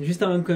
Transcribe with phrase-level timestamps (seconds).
[0.00, 0.52] Juste avant que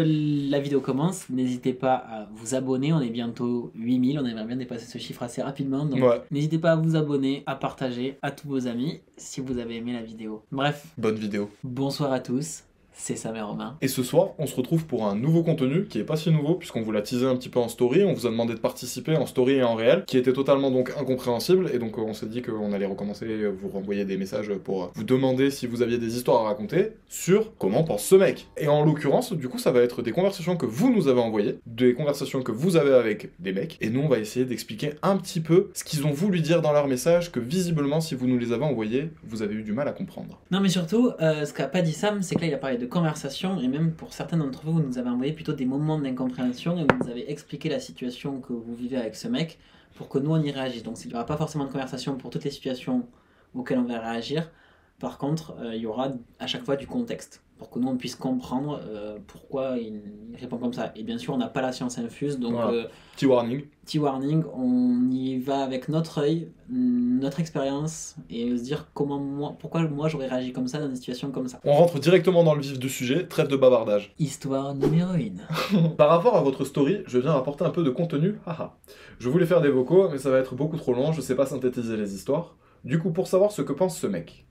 [0.51, 2.93] la vidéo commence, n'hésitez pas à vous abonner.
[2.93, 4.19] On est bientôt 8000.
[4.19, 5.85] On aimerait bien dépasser ce chiffre assez rapidement.
[5.85, 6.21] Donc, Ouais.
[6.33, 9.93] n'hésitez pas à vous abonner, à partager à tous vos amis si vous avez aimé
[9.93, 10.43] la vidéo.
[10.51, 11.51] Bref, Bonne vidéo.
[11.63, 12.65] bonsoir à tous.
[13.01, 13.77] C'est Sam et Romain.
[13.81, 16.57] Et ce soir, on se retrouve pour un nouveau contenu qui est pas si nouveau,
[16.57, 19.17] puisqu'on vous l'a teasé un petit peu en story, on vous a demandé de participer
[19.17, 22.27] en story et en réel, qui était totalement donc incompréhensible, et donc euh, on s'est
[22.27, 25.81] dit qu'on allait recommencer, euh, vous renvoyer des messages pour euh, vous demander si vous
[25.81, 28.49] aviez des histoires à raconter sur comment pense ce mec.
[28.57, 31.61] Et en l'occurrence, du coup, ça va être des conversations que vous nous avez envoyées,
[31.67, 35.17] des conversations que vous avez avec des mecs, et nous on va essayer d'expliquer un
[35.17, 38.39] petit peu ce qu'ils ont voulu dire dans leur message, que visiblement, si vous nous
[38.39, 40.41] les avez envoyés, vous avez eu du mal à comprendre.
[40.51, 42.77] Non, mais surtout, euh, ce qu'a pas dit Sam, c'est que là, il a parlé
[42.77, 45.99] de conversation, et même pour certains d'entre vous, vous nous avez envoyé plutôt des moments
[45.99, 49.59] d'incompréhension, et vous nous avez expliqué la situation que vous vivez avec ce mec,
[49.95, 50.83] pour que nous, on y réagisse.
[50.83, 53.07] Donc, il n'y aura pas forcément de conversation pour toutes les situations
[53.55, 54.51] auxquelles on va réagir.
[54.99, 57.97] Par contre, euh, il y aura à chaque fois du contexte, pour que nous, on
[57.97, 60.01] puisse comprendre euh, pourquoi il,
[60.39, 60.93] répond comme ça.
[60.95, 62.53] Et bien sûr, on n'a pas la science infuse, donc...
[62.53, 62.71] Voilà.
[62.71, 62.85] euh,
[63.17, 63.63] Petit warning.
[63.85, 69.57] petit warning, on y va avec notre œil, notre expérience, et se dire comment moi,
[69.59, 71.59] pourquoi moi j'aurais réagi comme ça dans une situation comme ça.
[71.65, 74.15] On rentre directement dans le vif du sujet, trêve de bavardage.
[74.21, 75.89] Histoire numéro 1.
[75.97, 78.37] Par rapport à votre story, je viens apporter un peu de contenu.
[78.47, 78.77] Haha.
[79.19, 81.47] Je voulais faire des vocaux, mais ça va être beaucoup trop long, je sais pas
[81.47, 82.55] synthétiser les histoires.
[82.85, 84.47] Du coup, pour savoir ce que pense ce mec.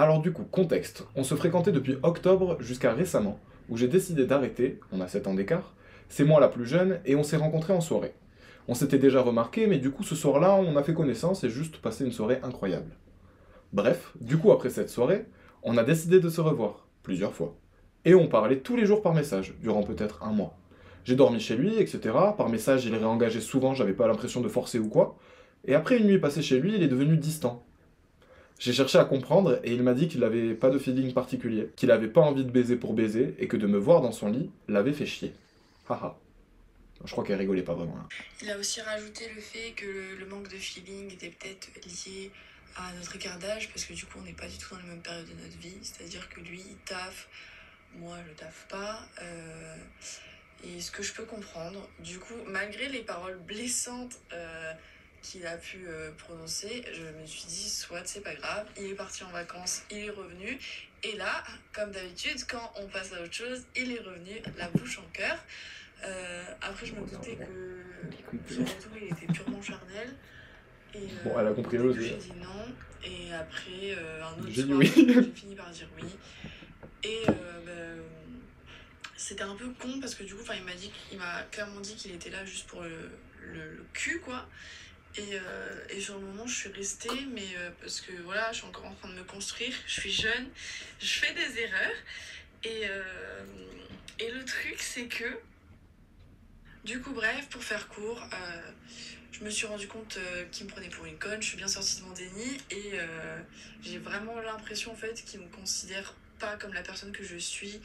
[0.00, 1.04] Alors du coup, contexte.
[1.16, 5.34] On se fréquentait depuis octobre jusqu'à récemment, où j'ai décidé d'arrêter, on a 7 ans
[5.34, 5.74] d'écart,
[6.08, 8.14] c'est moi la plus jeune, et on s'est rencontrés en soirée.
[8.68, 11.78] On s'était déjà remarqué, mais du coup ce soir-là, on a fait connaissance et juste
[11.78, 12.92] passé une soirée incroyable.
[13.72, 15.26] Bref, du coup après cette soirée,
[15.64, 17.56] on a décidé de se revoir, plusieurs fois.
[18.04, 20.56] Et on parlait tous les jours par message, durant peut-être un mois.
[21.02, 22.14] J'ai dormi chez lui, etc.
[22.36, 25.18] Par message, il réengageait souvent, j'avais pas l'impression de forcer ou quoi.
[25.64, 27.64] Et après une nuit passée chez lui, il est devenu distant.
[28.58, 31.90] J'ai cherché à comprendre et il m'a dit qu'il n'avait pas de feeling particulier, qu'il
[31.90, 34.50] avait pas envie de baiser pour baiser et que de me voir dans son lit
[34.66, 35.32] l'avait fait chier.
[35.88, 36.16] Haha.
[37.04, 38.08] Je crois qu'elle rigolait pas vraiment là.
[38.42, 42.32] Il a aussi rajouté le fait que le, le manque de feeling était peut-être lié
[42.76, 44.86] à notre écart d'âge, parce que du coup, on n'est pas du tout dans la
[44.86, 45.78] même période de notre vie.
[45.82, 47.28] C'est-à-dire que lui, il taffe,
[47.96, 49.00] moi, je taffe pas.
[49.22, 49.76] euh,
[50.64, 54.72] et ce que je peux comprendre, du coup, malgré les paroles blessantes euh,
[55.22, 58.94] qu'il a pu euh, prononcer, je me suis dit, soit c'est pas grave, il est
[58.94, 60.58] parti en vacances, il est revenu.
[61.02, 64.98] Et là, comme d'habitude, quand on passe à autre chose, il est revenu, la bouche
[64.98, 65.36] en cœur.
[66.04, 70.14] Euh, après, je me doutais que son retour, il était purement charnel.
[70.94, 72.16] Et, euh, Bon, elle a compris au le début, jeu.
[72.20, 72.74] J'ai dit non.
[73.04, 74.92] Et après, un autre soir, oui.
[74.94, 76.08] j'ai fini par dire oui.
[77.04, 78.02] Et ben,
[79.16, 81.94] c'était un peu con parce que du coup, il m'a dit, il m'a clairement dit
[81.94, 83.10] qu'il était là juste pour le,
[83.52, 84.46] le, le cul, quoi.
[85.18, 88.58] Et, euh, et sur le moment, je suis restée, mais euh, parce que voilà, je
[88.58, 90.48] suis encore en train de me construire, je suis jeune,
[91.00, 91.96] je fais des erreurs.
[92.62, 93.44] Et, euh,
[94.20, 95.24] et le truc, c'est que,
[96.84, 98.22] du coup, bref, pour faire court,
[99.32, 101.68] je me suis rendu compte euh, qu'il me prenait pour une conne, je suis bien
[101.68, 102.92] sortie de mon déni et
[103.82, 107.80] j'ai vraiment l'impression en fait qu'il me considère pas comme la personne que je suis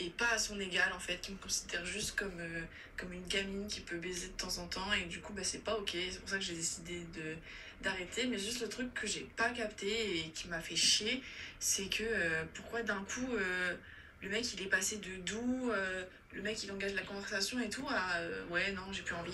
[0.00, 2.62] et pas à son égal en fait, qui me considère juste comme, euh,
[2.96, 5.62] comme une gamine qui peut baiser de temps en temps et du coup bah, c'est
[5.64, 7.36] pas ok, c'est pour ça que j'ai décidé de
[7.82, 11.22] d'arrêter, mais juste le truc que j'ai pas capté et qui m'a fait chier,
[11.58, 13.74] c'est que euh, pourquoi d'un coup euh,
[14.22, 17.68] le mec il est passé de doux, euh, le mec il engage la conversation et
[17.68, 19.32] tout à euh, ouais non j'ai plus envie.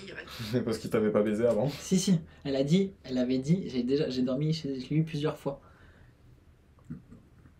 [0.64, 1.70] Parce qu'il t'avait pas baisé avant.
[1.80, 5.38] Si, si, elle a dit, elle avait dit, j'ai déjà, j'ai dormi chez lui plusieurs
[5.38, 5.60] fois.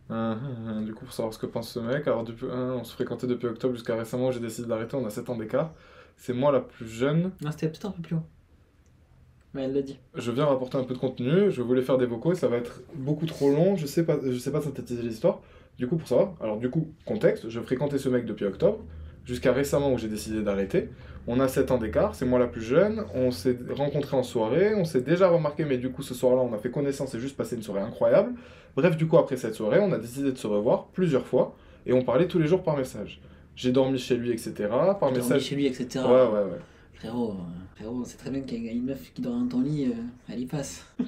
[0.08, 0.84] Hum, hum, hum.
[0.84, 3.26] Du coup, pour savoir ce que pense ce mec, alors depuis, hein, on se fréquentait
[3.26, 5.72] depuis octobre jusqu'à récemment, j'ai décidé d'arrêter, on a 7 ans d'écart.
[6.16, 7.32] C'est moi la plus jeune.
[7.42, 8.22] Non, c'était peut-être un peu plus haut.
[9.52, 9.98] Mais elle l'a dit.
[10.14, 12.82] Je viens rapporter un peu de contenu, je voulais faire des vocaux, ça va être
[12.94, 15.40] beaucoup trop long, je sais pas, je sais pas synthétiser l'histoire.
[15.78, 18.84] Du coup, pour savoir, alors du coup, contexte, je fréquentais ce mec depuis octobre,
[19.24, 20.90] jusqu'à récemment où j'ai décidé d'arrêter.
[21.28, 24.74] On a 7 ans d'écart, c'est moi la plus jeune, on s'est rencontrés en soirée,
[24.76, 27.36] on s'est déjà remarqué, mais du coup, ce soir-là, on a fait connaissance et juste
[27.36, 28.32] passé une soirée incroyable.
[28.76, 31.92] Bref, du coup, après cette soirée, on a décidé de se revoir plusieurs fois, et
[31.92, 33.20] on parlait tous les jours par message.
[33.56, 34.52] J'ai dormi chez lui, etc.
[34.68, 35.42] Par Dormi message.
[35.42, 36.00] chez lui, etc.
[36.04, 36.60] Ouais, ouais, ouais.
[36.98, 39.60] Frérot, euh, frérot, c'est très bien qu'il y a une meuf qui dort dans ton
[39.60, 39.94] lit, euh,
[40.28, 40.84] elle y passe.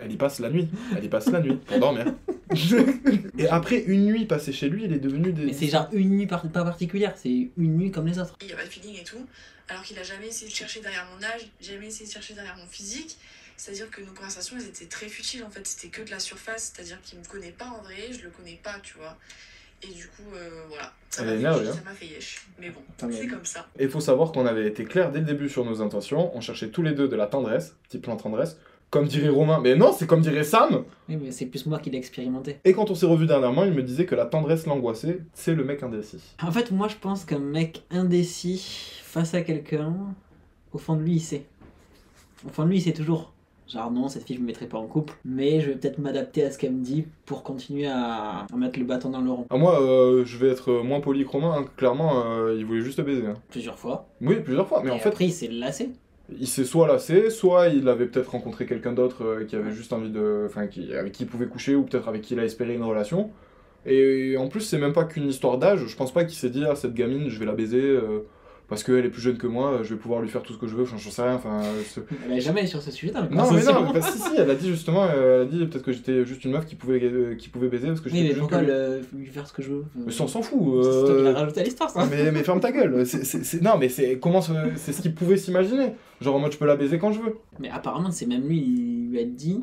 [0.00, 0.68] Elle y passe la nuit.
[0.94, 2.12] Elle y passe la nuit pour dormir.
[3.38, 5.46] et après une nuit passée chez lui, il est devenu des.
[5.46, 8.36] Mais c'est genre une nuit par- pas particulière, c'est une nuit comme les autres.
[8.42, 9.24] il y a pas de feeling et tout,
[9.68, 12.56] alors qu'il a jamais essayé de chercher derrière mon âge, jamais essayé de chercher derrière
[12.56, 13.16] mon physique.
[13.56, 16.72] C'est-à-dire que nos conversations, elles étaient très futiles en fait, c'était que de la surface,
[16.74, 19.16] c'est-à-dire qu'il me connaît pas en vrai, je le connais pas, tu vois.
[19.84, 20.92] Et du coup, euh, voilà.
[21.10, 21.72] Ça m'a fait hein.
[21.72, 22.46] ça m'a fait yesh.
[22.58, 22.80] Mais bon,
[23.12, 23.66] c'est comme ça.
[23.78, 26.36] Et il faut savoir qu'on avait été clair dès le début sur nos intentions.
[26.36, 28.58] On cherchait tous les deux de la tendresse, petit plan tendresse.
[28.90, 30.84] Comme dirait Romain, mais non, c'est comme dirait Sam.
[31.08, 32.58] Oui, mais c'est plus moi qui l'ai expérimenté.
[32.64, 35.20] Et quand on s'est revu dernièrement, il me disait que la tendresse l'angoissait.
[35.34, 36.22] C'est le mec indécis.
[36.40, 39.94] En fait, moi je pense qu'un mec indécis face à quelqu'un,
[40.72, 41.44] au fond de lui, il sait.
[42.46, 43.33] Au fond de lui, il sait toujours.
[43.66, 46.44] Genre, non, cette fille, je me mettrai pas en couple, mais je vais peut-être m'adapter
[46.44, 49.46] à ce qu'elle me dit pour continuer à, à mettre le bâton dans le rond.
[49.48, 51.54] Ah, moi, euh, je vais être moins poli que Romain.
[51.58, 51.64] hein.
[51.78, 53.26] Clairement, euh, il voulait juste baiser.
[53.26, 53.34] hein.
[53.48, 54.06] Plusieurs fois.
[54.20, 54.82] Oui, plusieurs fois.
[54.84, 55.90] Mais en fait, après, il s'est lassé.
[56.38, 59.94] il s'est soit lassé, soit il avait peut-être rencontré quelqu'un d'autre euh, qui avait juste
[59.94, 60.44] envie de.
[60.46, 62.82] Enfin, qui, avec qui il pouvait coucher, ou peut-être avec qui il a espéré une
[62.84, 63.30] relation.
[63.86, 65.86] Et en plus, c'est même pas qu'une histoire d'âge.
[65.86, 67.80] Je pense pas qu'il s'est dit, ah, cette gamine, je vais la baiser.
[67.82, 68.26] euh,
[68.68, 70.66] parce qu'elle est plus jeune que moi, je vais pouvoir lui faire tout ce que
[70.66, 71.34] je veux, j'en sais rien.
[71.34, 71.60] Enfin,
[72.26, 74.50] Elle est jamais sur ce sujet dans Non, mais non, mais bah, si, si, elle
[74.50, 77.02] a dit justement, euh, elle a dit peut-être que j'étais juste une meuf qui pouvait,
[77.02, 78.68] euh, qui pouvait baiser parce que j'étais Oui, mais plus jeune pourquoi lui.
[78.68, 79.00] le...
[79.18, 80.82] lui faire ce que je veux Mais ça, on s'en fout.
[80.82, 82.06] C'est toi qui euh, l'as rajouté à l'histoire, ça.
[82.10, 83.04] mais, mais ferme ta gueule.
[83.62, 85.94] Non, mais c'est comment c'est ce qu'il pouvait s'imaginer.
[86.20, 87.36] Genre, moi, je peux la baiser quand je veux.
[87.60, 89.60] Mais apparemment, c'est même lui, il lui a dit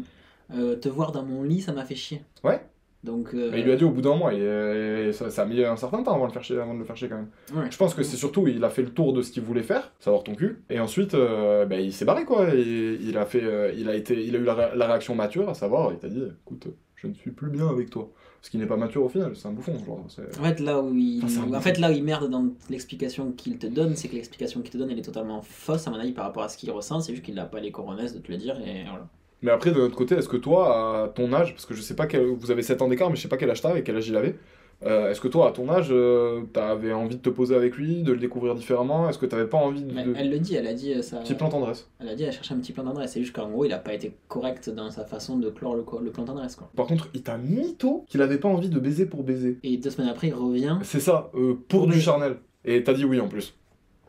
[0.54, 2.22] euh, Te voir dans mon lit, ça m'a fait chier.
[2.44, 2.62] Ouais.
[3.04, 3.34] Donc.
[3.34, 5.46] euh, Mais il lui a dit au bout d'un mois, et, et ça, ça a
[5.46, 7.16] mis un certain temps avant de, le faire chier, avant de le faire chier quand
[7.16, 7.30] même.
[7.56, 7.72] ouais.
[7.72, 9.92] Je pense que c'est surtout, il a fait le tour de ce qu'il voulait faire,
[10.00, 12.54] savoir ton cul, et ensuite, euh, bah, il s'est barré quoi.
[12.54, 12.62] Et
[13.02, 15.50] il a fait, euh, il a été, il a eu la, ré- la réaction mature,
[15.50, 18.12] à savoir, il t'a dit, écoute, je ne suis plus bien avec toi.
[18.44, 19.74] Ce qui n'est pas mature au final, c'est un bouffon.
[19.86, 20.04] Genre,
[20.40, 21.62] En fait, là où il, Enfin, c'est un en bouffon.
[21.62, 24.78] fait, là où il merde dans l'explication qu'il te donne, c'est que l'explication qu'il te
[24.78, 27.02] donne, elle est totalement fausse, à mon avis, par rapport à ce qu'il ressent.
[27.02, 29.08] C'est juste qu'il n'a pas les coronesses de te le dire, et voilà.
[29.42, 31.96] Mais après, de notre côté, est-ce que toi, à ton âge, parce que je sais
[31.96, 33.84] pas quel, vous avez 7 ans d'écart, mais je sais pas quel âge t'as et
[33.84, 34.36] quel âge il avait,
[34.84, 38.02] euh, est-ce que toi, à ton âge, euh, t'avais envie de te poser avec lui,
[38.02, 39.10] de le découvrir différemment?
[39.10, 39.94] Est-ce que t'avais pas envie de.
[40.18, 41.18] Elle le dit, elle a dit euh, ça.
[41.18, 41.88] Petit plan tendresse.
[42.00, 43.12] Elle a dit, elle cherchait un petit plan d'adresse.
[43.12, 45.84] C'est juste qu'en gros, il a pas été correct dans sa façon de clore le,
[46.04, 46.70] le plan d'adresse, quoi.
[46.76, 49.60] Par contre, il t'a mytho qu'il avait pas envie de baiser pour baiser.
[49.62, 50.78] Et deux semaines après, il revient.
[50.82, 52.02] C'est ça, euh, pour Pour du baiser.
[52.04, 52.38] charnel.
[52.66, 53.56] Et t'as dit oui en plus.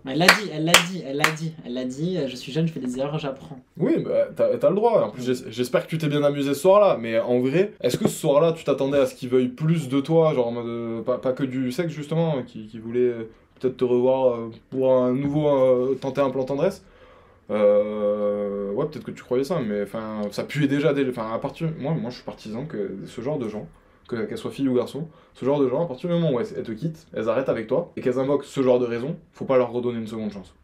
[0.05, 2.19] Elle l'a dit, elle l'a dit, elle l'a dit, elle l'a dit.
[2.19, 3.59] euh, Je suis jeune, je fais des erreurs, j'apprends.
[3.77, 5.01] Oui, bah, t'as le droit.
[5.05, 6.97] En plus, j'es- j'espère que tu t'es bien amusé ce soir-là.
[7.01, 10.01] Mais en vrai, est-ce que ce soir-là, tu t'attendais à ce qu'il veuille plus de
[10.01, 13.29] toi Genre, en euh, pas, que du sexe, justement, qui, qui voulait euh,
[13.61, 14.39] peut-être te revoir
[14.71, 15.95] pour un nouveau.
[16.01, 16.85] tenter un plan tendresse?
[17.51, 20.93] Euh, Ouais, peut-être que tu croyais ça, mais enfin, ça puait déjà.
[21.11, 21.69] Enfin, à partir.
[21.79, 23.69] Moi, moi, je suis partisan que ce genre de gens,
[24.17, 26.41] que- qu'elles soient filles ou garçons, ce genre de gens, à partir du moment où
[26.41, 29.17] elles, elles te quittent, elles arrêtent avec toi, et qu'elles invoquent ce genre de raison,
[29.33, 30.55] faut pas leur redonner une seconde chance.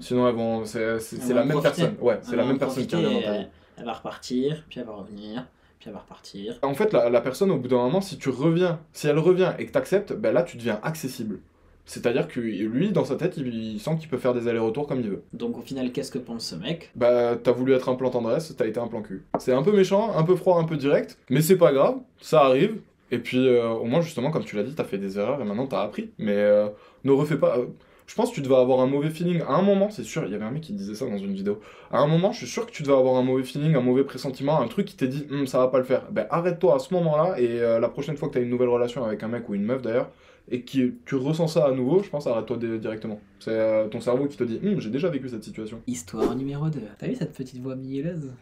[0.00, 0.64] Sinon, elles vont.
[0.64, 1.82] C'est vont la même profiter.
[1.82, 1.94] personne.
[2.00, 3.46] Ouais, c'est Elle la même personne qui profiter, revient dans ta et vie.
[3.78, 5.46] Elle va repartir, puis elle va revenir,
[5.80, 6.58] puis elle va repartir.
[6.62, 9.52] En fait, la, la personne, au bout d'un moment, si tu reviens, si elle revient
[9.58, 11.40] et que tu acceptes, ben là, tu deviens accessible.
[11.84, 15.00] C'est-à-dire que lui, dans sa tête, il, il sent qu'il peut faire des allers-retours comme
[15.00, 15.22] il veut.
[15.32, 16.92] Donc au final, qu'est-ce que pense ce mec?
[16.94, 19.24] Bah, t'as voulu être un plan tendresse, t'as été un plan cul.
[19.40, 22.42] C'est un peu méchant, un peu froid, un peu direct, mais c'est pas grave, ça
[22.42, 22.78] arrive.
[23.12, 25.44] Et puis, euh, au moins, justement, comme tu l'as dit, t'as fait des erreurs et
[25.44, 26.10] maintenant t'as appris.
[26.18, 26.68] Mais euh,
[27.04, 27.58] ne refais pas.
[27.58, 27.66] euh,
[28.06, 30.32] je pense que tu devais avoir un mauvais feeling à un moment, c'est sûr, il
[30.32, 31.60] y avait un mec qui disait ça dans une vidéo.
[31.92, 34.02] À un moment, je suis sûr que tu devais avoir un mauvais feeling, un mauvais
[34.04, 36.10] pressentiment, un truc qui t'est dit, Hum, ça va pas le faire.
[36.10, 39.04] Ben, arrête-toi à ce moment-là et euh, la prochaine fois que t'as une nouvelle relation
[39.04, 40.10] avec un mec ou une meuf d'ailleurs,
[40.50, 43.20] et que tu ressens ça à nouveau, je pense arrête-toi di- directement.
[43.38, 45.80] C'est euh, ton cerveau qui te dit, Hum, j'ai déjà vécu cette situation.
[45.86, 46.80] Histoire numéro 2.
[46.98, 48.32] T'as vu cette petite voix mielleuse?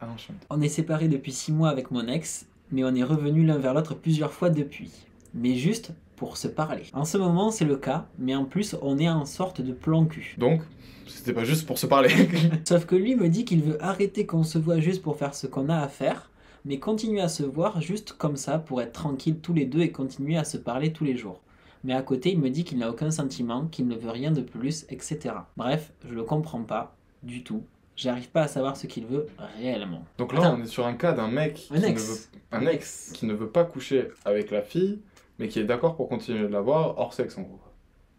[0.00, 0.06] Ah.
[0.50, 3.74] On est séparés depuis 6 mois avec mon ex, mais on est revenus l'un vers
[3.74, 4.90] l'autre plusieurs fois depuis.
[5.34, 6.84] Mais juste pour se parler.
[6.92, 10.04] En ce moment, c'est le cas, mais en plus, on est en sorte de plan
[10.04, 10.34] cul.
[10.38, 10.62] Donc,
[11.06, 12.10] c'était pas juste pour se parler.
[12.64, 15.46] Sauf que lui me dit qu'il veut arrêter qu'on se voit juste pour faire ce
[15.46, 16.30] qu'on a à faire,
[16.64, 19.92] mais continuer à se voir juste comme ça pour être tranquille tous les deux et
[19.92, 21.40] continuer à se parler tous les jours.
[21.84, 24.42] Mais à côté, il me dit qu'il n'a aucun sentiment, qu'il ne veut rien de
[24.42, 25.34] plus, etc.
[25.56, 27.62] Bref, je le comprends pas du tout.
[27.98, 29.26] J'arrive pas à savoir ce qu'il veut
[29.60, 30.04] réellement.
[30.18, 30.56] Donc là, Attends.
[30.60, 32.08] on est sur un cas d'un mec Un qui ex.
[32.08, 32.18] ne veut
[32.52, 35.00] un ex qui ne veut pas coucher avec la fille,
[35.40, 37.58] mais qui est d'accord pour continuer de la voir hors sexe en gros.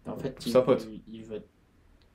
[0.05, 0.85] En fait, il, Sa pote.
[1.07, 1.47] il veut, être-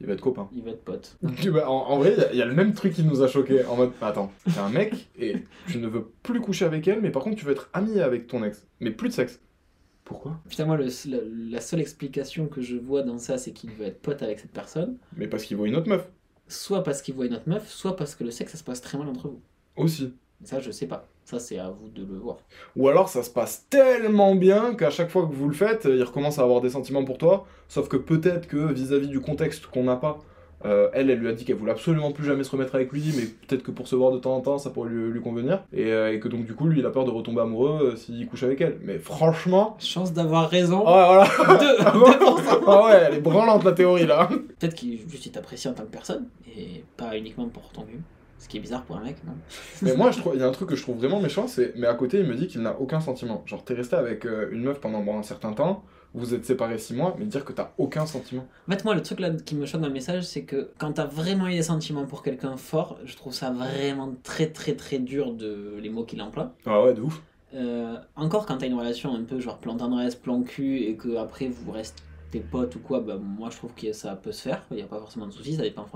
[0.01, 0.47] Il va être copain.
[0.53, 1.17] il veut être pote.
[1.53, 3.23] Bah, en, en vrai, il y a- il y, a le même truc qui nous
[3.23, 6.87] a choqué en mode attends, t'es un mec et tu ne veux plus coucher avec
[6.87, 9.41] elle, mais par contre tu veux être ami avec ton ex, mais plus de sexe.
[10.05, 10.39] Pourquoi?
[10.51, 11.19] Putain, moi, le- la,
[11.53, 14.51] la seule explication que je vois dans ça, c'est qu'il veut être pote avec cette
[14.53, 14.99] personne.
[15.17, 16.07] Mais parce qu'il voit une autre meuf
[16.49, 18.81] Soit parce qu'il voit une autre meuf, soit parce que le sexe, ça se passe
[18.81, 19.41] très mal entre vous.
[19.77, 20.13] aussi.
[20.43, 21.07] Ça, je sais pas.
[21.25, 22.37] Ça, c'est à vous de le voir.
[22.77, 26.03] Ou alors ça se passe tellement bien qu'à chaque fois que vous le faites, il
[26.03, 29.85] recommence à avoir des sentiments pour toi, sauf que peut-être que vis-à-vis du contexte qu'on
[29.85, 30.19] n'a pas,
[30.65, 33.03] euh, elle, elle lui a dit qu'elle voulait absolument plus jamais se remettre avec lui,
[33.17, 35.63] mais peut-être que pour se voir de temps en temps, ça pourrait lui, lui convenir,
[35.73, 37.97] et, euh, et que donc du coup, lui, il a peur de retomber amoureux euh,
[37.97, 38.79] s'il couche avec elle.
[38.83, 39.77] Mais franchement...
[39.79, 40.81] Chance d'avoir raison.
[40.81, 42.61] Oh voilà 2%.
[42.67, 44.27] Ah ouais, elle est branlante la théorie là
[44.59, 48.01] Peut-être qu'il juste il t'apprécie en tant que personne et pas uniquement pour ton cul.
[48.45, 49.33] Ce qui est bizarre pour un mec, non
[49.81, 51.73] Mais moi, je trouve- il y a un truc que je trouve vraiment méchant, c'est.
[51.77, 53.43] Mais à côté, il me dit qu'il n'a aucun sentiment.
[53.47, 55.83] Genre, t'es resté avec euh, une meuf pendant bon, un certain temps,
[56.13, 58.47] vous êtes séparés six mois, mais dire que t'as aucun sentiment.
[58.69, 60.93] En fait, moi, le truc là qui me choque dans le message, c'est que quand
[60.93, 64.99] t'as vraiment eu des sentiments pour quelqu'un fort, je trouve ça vraiment très très très
[64.99, 66.53] dur de les mots qu'il emploie.
[66.67, 67.23] Ah ouais, de ouf.
[67.55, 71.17] Euh, encore quand t'as une relation un peu genre plan tendresse, plan cul, et que
[71.17, 72.03] après vous restez
[72.51, 74.87] potes ou quoi, bah moi je trouve que ça peut se faire, il n'y a
[74.87, 75.87] pas forcément de soucis, ça dépend,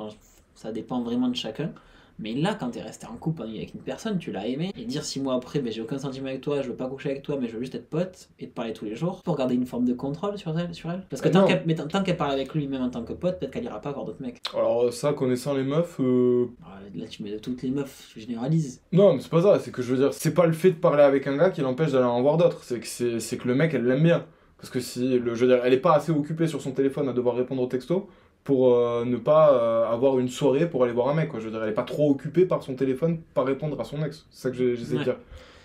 [0.55, 1.73] ça dépend vraiment de chacun.
[2.21, 5.05] Mais là, quand t'es resté en couple avec une personne, tu l'as aimé, et dire
[5.05, 7.37] six mois après, ben, j'ai aucun sentiment avec toi, je veux pas coucher avec toi,
[7.41, 9.67] mais je veux juste être pote et te parler tous les jours, pour garder une
[9.67, 10.75] forme de contrôle sur elle.
[10.75, 11.03] Sur elle.
[11.09, 13.05] Parce que Ah tant qu'elle mais tant- tant qu'elle parle avec lui, même en tant
[13.05, 14.41] que pote, peut-être qu'elle ira pas voir d'autres mecs.
[14.55, 15.99] Alors, ça, connaissant les meufs.
[16.01, 18.83] euh, Alors, Là, tu mets de toutes les meufs, tu généralises.
[18.93, 20.77] Non, mais c'est pas ça, c'est que je veux dire, c'est pas le fait de
[20.79, 23.47] parler avec un gars qui l'empêche d'aller en voir d'autres, c'est que, c'est, c'est que
[23.47, 24.25] le mec, elle l'aime bien.
[24.57, 27.09] Parce que si, le, je veux dire, elle est pas assez occupée sur son téléphone
[27.09, 28.03] à devoir répondre aux textos
[28.49, 31.39] pour euh, ne pas euh, avoir une soirée pour aller voir un mec, quoi.
[31.39, 34.03] Je veux dire, elle est pas trop occupée par son téléphone, par répondre à son
[34.03, 34.25] ex.
[34.31, 35.17] C'est ça que j'essaie de dire.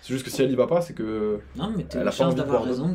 [0.02, 1.38] C'est juste que si elle y va pas, c'est que.
[1.56, 2.88] Non, mais t'as Elle une a pas chance de d'avoir voir raison,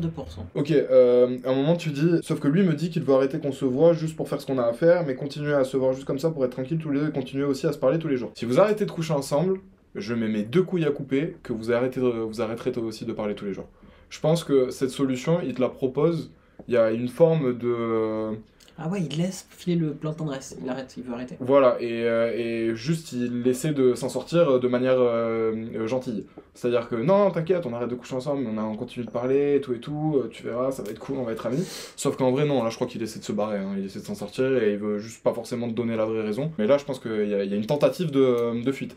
[0.54, 3.40] Ok, euh, à un moment tu dis, sauf que lui me dit qu'il veut arrêter
[3.40, 5.76] qu'on se voit juste pour faire ce qu'on a à faire, mais continuer à se
[5.76, 7.78] voir juste comme ça pour être tranquille tous les deux et continuer aussi à se
[7.78, 8.30] parler tous les jours.
[8.36, 9.58] Si vous arrêtez de coucher ensemble,
[9.96, 13.12] je mets mes deux couilles à couper, que vous, arrêtez de- vous arrêterez aussi de
[13.12, 13.66] parler tous les jours.
[14.08, 16.30] Je pense que cette solution, il te la propose,
[16.68, 18.38] il y a une forme de...
[18.82, 21.36] Ah ouais, il laisse filer le plan tendresse, il arrête, il veut arrêter.
[21.38, 26.24] Voilà, et, euh, juste il essaie de s'en sortir de manière euh, euh, gentille.
[26.54, 29.74] C'est-à-dire que non, t'inquiète, on arrête de coucher ensemble, on, continue de parler, et tout
[29.74, 31.62] et tout, euh, tu verras, ça va être cool, on va être amis.
[31.94, 34.00] Sauf qu'en vrai, non, là je crois qu'il essaie de se barrer, hein, il essaie
[34.00, 36.50] de s'en sortir et il veut juste pas forcément te donner la vraie raison.
[36.56, 38.96] Mais là, je pense qu'il y, a- une tentative de, de fuite.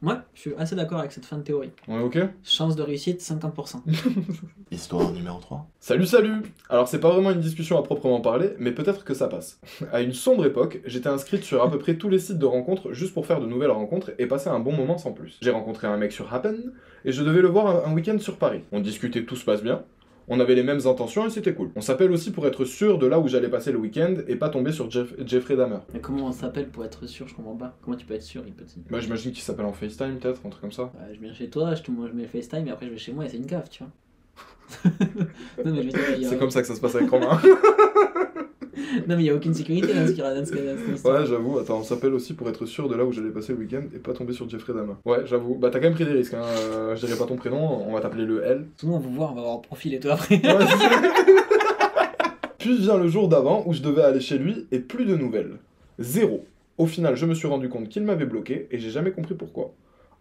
[0.00, 1.70] Moi, je suis assez d'accord avec cette fin de théorie.
[1.88, 3.82] Est ok Chance de réussite, 50%.
[4.70, 5.66] Histoire numéro 3.
[5.80, 9.26] Salut, salut Alors, c'est pas vraiment une discussion à proprement parler, mais peut-être que ça
[9.26, 9.60] passe.
[9.92, 12.92] À une sombre époque, j'étais inscrite sur à peu près tous les sites de rencontres
[12.92, 15.36] juste pour faire de nouvelles rencontres et passer un bon moment sans plus.
[15.42, 16.72] J'ai rencontré un mec sur Happen
[17.04, 18.62] et je devais le voir un, un week-end sur Paris.
[18.70, 19.82] On discutait, tout se passe bien.
[20.28, 21.70] On avait les mêmes intentions et c'était cool.
[21.74, 24.48] On s'appelle aussi pour être sûr de là où j'allais passer le week-end et pas
[24.50, 25.78] tomber sur Jeff- Jeffrey Dahmer.
[25.94, 27.76] Mais comment on s'appelle pour être sûr Je comprends pas.
[27.82, 30.50] Comment tu peux être sûr, il petit Bah, j'imagine qu'il s'appelle en FaceTime, peut-être, un
[30.50, 30.92] truc comme ça.
[30.94, 33.12] Bah, Je viens chez toi, je te mets le FaceTime et après je vais chez
[33.12, 33.92] moi et c'est une cave, tu vois.
[36.28, 37.40] C'est comme ça que ça se passe avec Romain.
[39.06, 41.20] non, mais il y a aucune sécurité dans ce qui dans ce- dans histoire.
[41.20, 41.58] ouais, j'avoue.
[41.58, 43.98] Attends, on s'appelle aussi pour être sûr de là où j'allais passer le week-end et
[43.98, 44.94] pas tomber sur Jeffrey Dahmer.
[45.04, 45.54] Ouais, j'avoue.
[45.54, 46.42] Bah, t'as quand même pris des risques, hein.
[46.42, 48.66] Euh, je dirais pas ton prénom, on va t'appeler le L.
[48.76, 50.36] Sinon, on va voir, on va voir en profil et toi après.
[50.36, 50.42] Ouais,
[52.58, 55.52] Puis vient le jour d'avant où je devais aller chez lui et plus de nouvelles.
[55.98, 56.44] Zéro.
[56.76, 59.72] Au final, je me suis rendu compte qu'il m'avait bloqué et j'ai jamais compris pourquoi.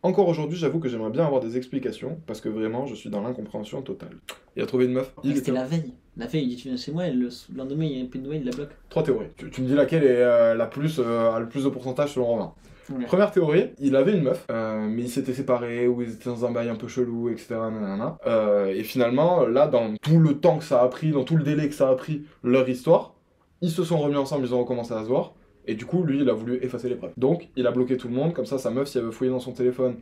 [0.03, 3.21] Encore aujourd'hui, j'avoue que j'aimerais bien avoir des explications parce que vraiment, je suis dans
[3.21, 4.11] l'incompréhension totale.
[4.55, 5.13] Il a trouvé une meuf.
[5.23, 5.93] Il C'était était la veille.
[6.15, 8.19] La veille, il dit tu viens chez moi et le lendemain, il n'y a plus
[8.19, 8.69] de nouvelles, il la bloque.
[8.89, 9.27] Trois théories.
[9.37, 12.13] Tu, tu me dis laquelle est euh, la plus, euh, a le plus de pourcentage
[12.13, 12.53] selon Romain.
[12.89, 13.05] Ouais.
[13.05, 16.45] Première théorie, il avait une meuf, euh, mais ils s'étaient séparés ou ils étaient dans
[16.45, 17.55] un bail un peu chelou, etc.
[17.55, 18.17] nanana.
[18.25, 21.43] Euh, et finalement, là, dans tout le temps que ça a pris, dans tout le
[21.43, 23.13] délai que ça a pris leur histoire,
[23.61, 25.33] ils se sont remis ensemble, ils ont recommencé à se voir.
[25.67, 27.11] Et du coup, lui, il a voulu effacer les preuves.
[27.17, 29.31] Donc, il a bloqué tout le monde, comme ça, sa meuf, si elle veut fouiller
[29.31, 29.97] dans son téléphone,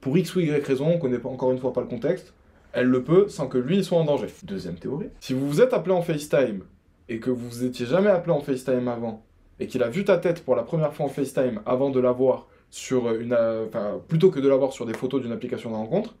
[0.00, 2.32] pour X ou Y raison, on connaît pas encore une fois pas le contexte,
[2.72, 4.28] elle le peut sans que lui soit en danger.
[4.44, 5.08] Deuxième théorie.
[5.20, 6.62] Si vous vous êtes appelé en FaceTime
[7.08, 9.24] et que vous vous étiez jamais appelé en FaceTime avant
[9.58, 12.12] et qu'il a vu ta tête pour la première fois en FaceTime avant de la
[12.12, 13.66] voir sur une, euh,
[14.06, 16.14] plutôt que de la voir sur des photos d'une application de rencontre,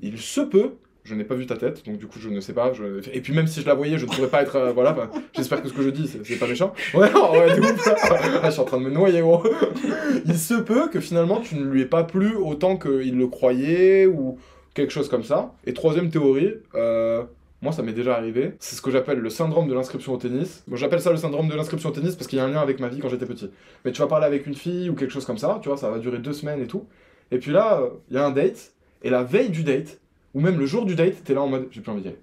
[0.00, 0.74] il se peut
[1.04, 2.72] je n'ai pas vu ta tête, donc du coup je ne sais pas.
[3.12, 4.56] Et puis même si je la voyais, je ne pourrais pas être.
[4.56, 4.96] euh, voilà,
[5.36, 6.72] j'espère que ce que je dis, c'est pas méchant.
[6.94, 7.86] Ouais, ouais, ouf.
[7.86, 9.42] Là, je suis en train de me noyer, gros.
[10.26, 14.06] Il se peut que finalement tu ne lui aies pas plu autant qu'il le croyait
[14.06, 14.38] ou
[14.74, 15.52] quelque chose comme ça.
[15.66, 17.22] Et troisième théorie, euh,
[17.62, 20.64] moi ça m'est déjà arrivé, c'est ce que j'appelle le syndrome de l'inscription au tennis.
[20.66, 22.60] Bon, j'appelle ça le syndrome de l'inscription au tennis parce qu'il y a un lien
[22.60, 23.50] avec ma vie quand j'étais petit.
[23.84, 25.90] Mais tu vas parler avec une fille ou quelque chose comme ça, tu vois, ça
[25.90, 26.86] va durer deux semaines et tout.
[27.30, 30.00] Et puis là, euh, il y a un date, et la veille du date,
[30.34, 32.18] ou même le jour du date, t'es là en mode j'ai plus envie d'y aller.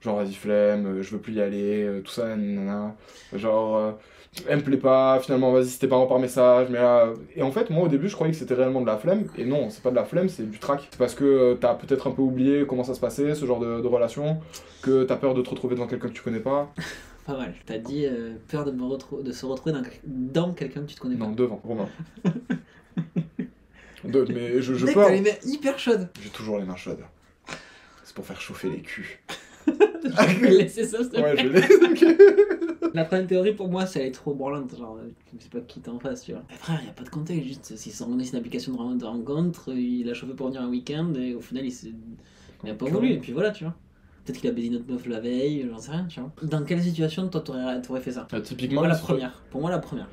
[0.00, 2.94] Genre, vas-y, flemme, euh, je veux plus y aller, euh, tout ça, nanana.
[3.34, 3.92] Genre, euh,
[4.46, 7.12] elle me plaît pas, finalement, vas-y, c'était pas par message, mais là.
[7.34, 9.44] Et en fait, moi au début, je croyais que c'était réellement de la flemme, et
[9.44, 10.86] non, c'est pas de la flemme, c'est du trac.
[10.92, 13.80] C'est parce que t'as peut-être un peu oublié comment ça se passait, ce genre de,
[13.80, 14.38] de relation,
[14.82, 16.72] que t'as peur de te retrouver devant quelqu'un que tu connais pas.
[17.26, 17.52] Pas mal.
[17.66, 20.94] T'as dit euh, peur de, me retrou- de se retrouver dans, dans quelqu'un que tu
[20.94, 21.34] te connais Non, pas.
[21.34, 21.88] devant, Romain.
[24.04, 26.08] De- mais je, je t'as les mains hyper chaudes.
[26.22, 27.00] J'ai toujours les mains chaudes.
[28.18, 29.18] C'est pour faire chauffer les culs.
[29.68, 31.44] Je vais laisser ça, s'il te Ouais, plaît.
[31.44, 32.18] je l'ai.
[32.94, 34.76] La première théorie pour moi, c'est elle est trop branlante.
[34.76, 34.98] Genre,
[35.38, 36.42] je sais pas qui t'es en face, tu vois.
[36.50, 37.46] Mais frère, y a pas de contexte.
[37.46, 40.62] Juste, s'ils sont organisés une application de ren- de rencontre, il a chauffé pour venir
[40.62, 41.92] un week-end et au final, il s'est.
[42.64, 43.74] Il a pas voulu, et puis voilà, tu vois.
[44.24, 46.32] Peut-être qu'il a baisé notre meuf la veille, j'en sais rien, tu vois.
[46.42, 48.22] Dans quelle situation, toi, t'aurais t'aurais fait ça?
[48.22, 49.42] Pour typiquement, moi, la première.
[49.50, 50.08] Pour moi, la première.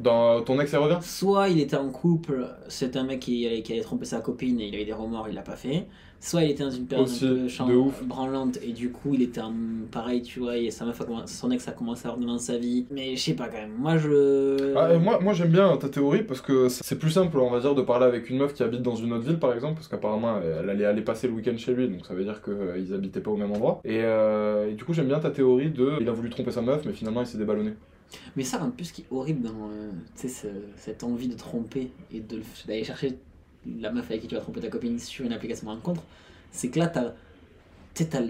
[0.00, 0.98] Dans ton ex, elle revient?
[1.02, 4.58] Soit il était en couple, c'est un mec qui, allait- qui allait tromper sa copine
[4.60, 5.86] et il avait des remords, il l'a pas fait.
[6.22, 7.24] Soit il était dans une période Aussi,
[7.60, 8.04] un peu de ouf.
[8.04, 9.54] branlante et du coup il était en
[9.90, 12.58] pareil, tu vois, et sa meuf a son ex a commencé à revenir dans sa
[12.58, 12.84] vie.
[12.90, 13.72] Mais je sais pas quand même.
[13.78, 14.74] Moi je.
[14.76, 17.74] Ah, moi, moi j'aime bien ta théorie parce que c'est plus simple, on va dire,
[17.74, 20.36] de parler avec une meuf qui habite dans une autre ville par exemple, parce qu'apparemment
[20.42, 23.30] elle allait aller passer le week-end chez lui, donc ça veut dire qu'ils habitaient pas
[23.30, 23.80] au même endroit.
[23.84, 26.60] Et, euh, et du coup, j'aime bien ta théorie de il a voulu tromper sa
[26.60, 27.72] meuf, mais finalement il s'est déballonné.
[28.36, 31.90] Mais ça, en plus, ce qui est horrible dans euh, ce- cette envie de tromper
[32.12, 32.20] et
[32.66, 33.18] d'aller chercher
[33.80, 36.02] la meuf avec qui tu vas tromper ta copine sur une application de rencontre,
[36.50, 37.12] c'est que là, t'as
[37.94, 38.20] t'as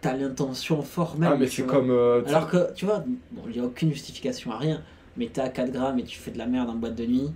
[0.00, 1.30] t'as l'intention formelle.
[1.32, 1.90] ah, mais c'est comme.
[1.90, 4.82] euh, Alors que, tu vois, bon, il n'y a aucune justification à rien,
[5.16, 7.30] mais t'es à 4 grammes et tu fais de la merde en boîte de nuit.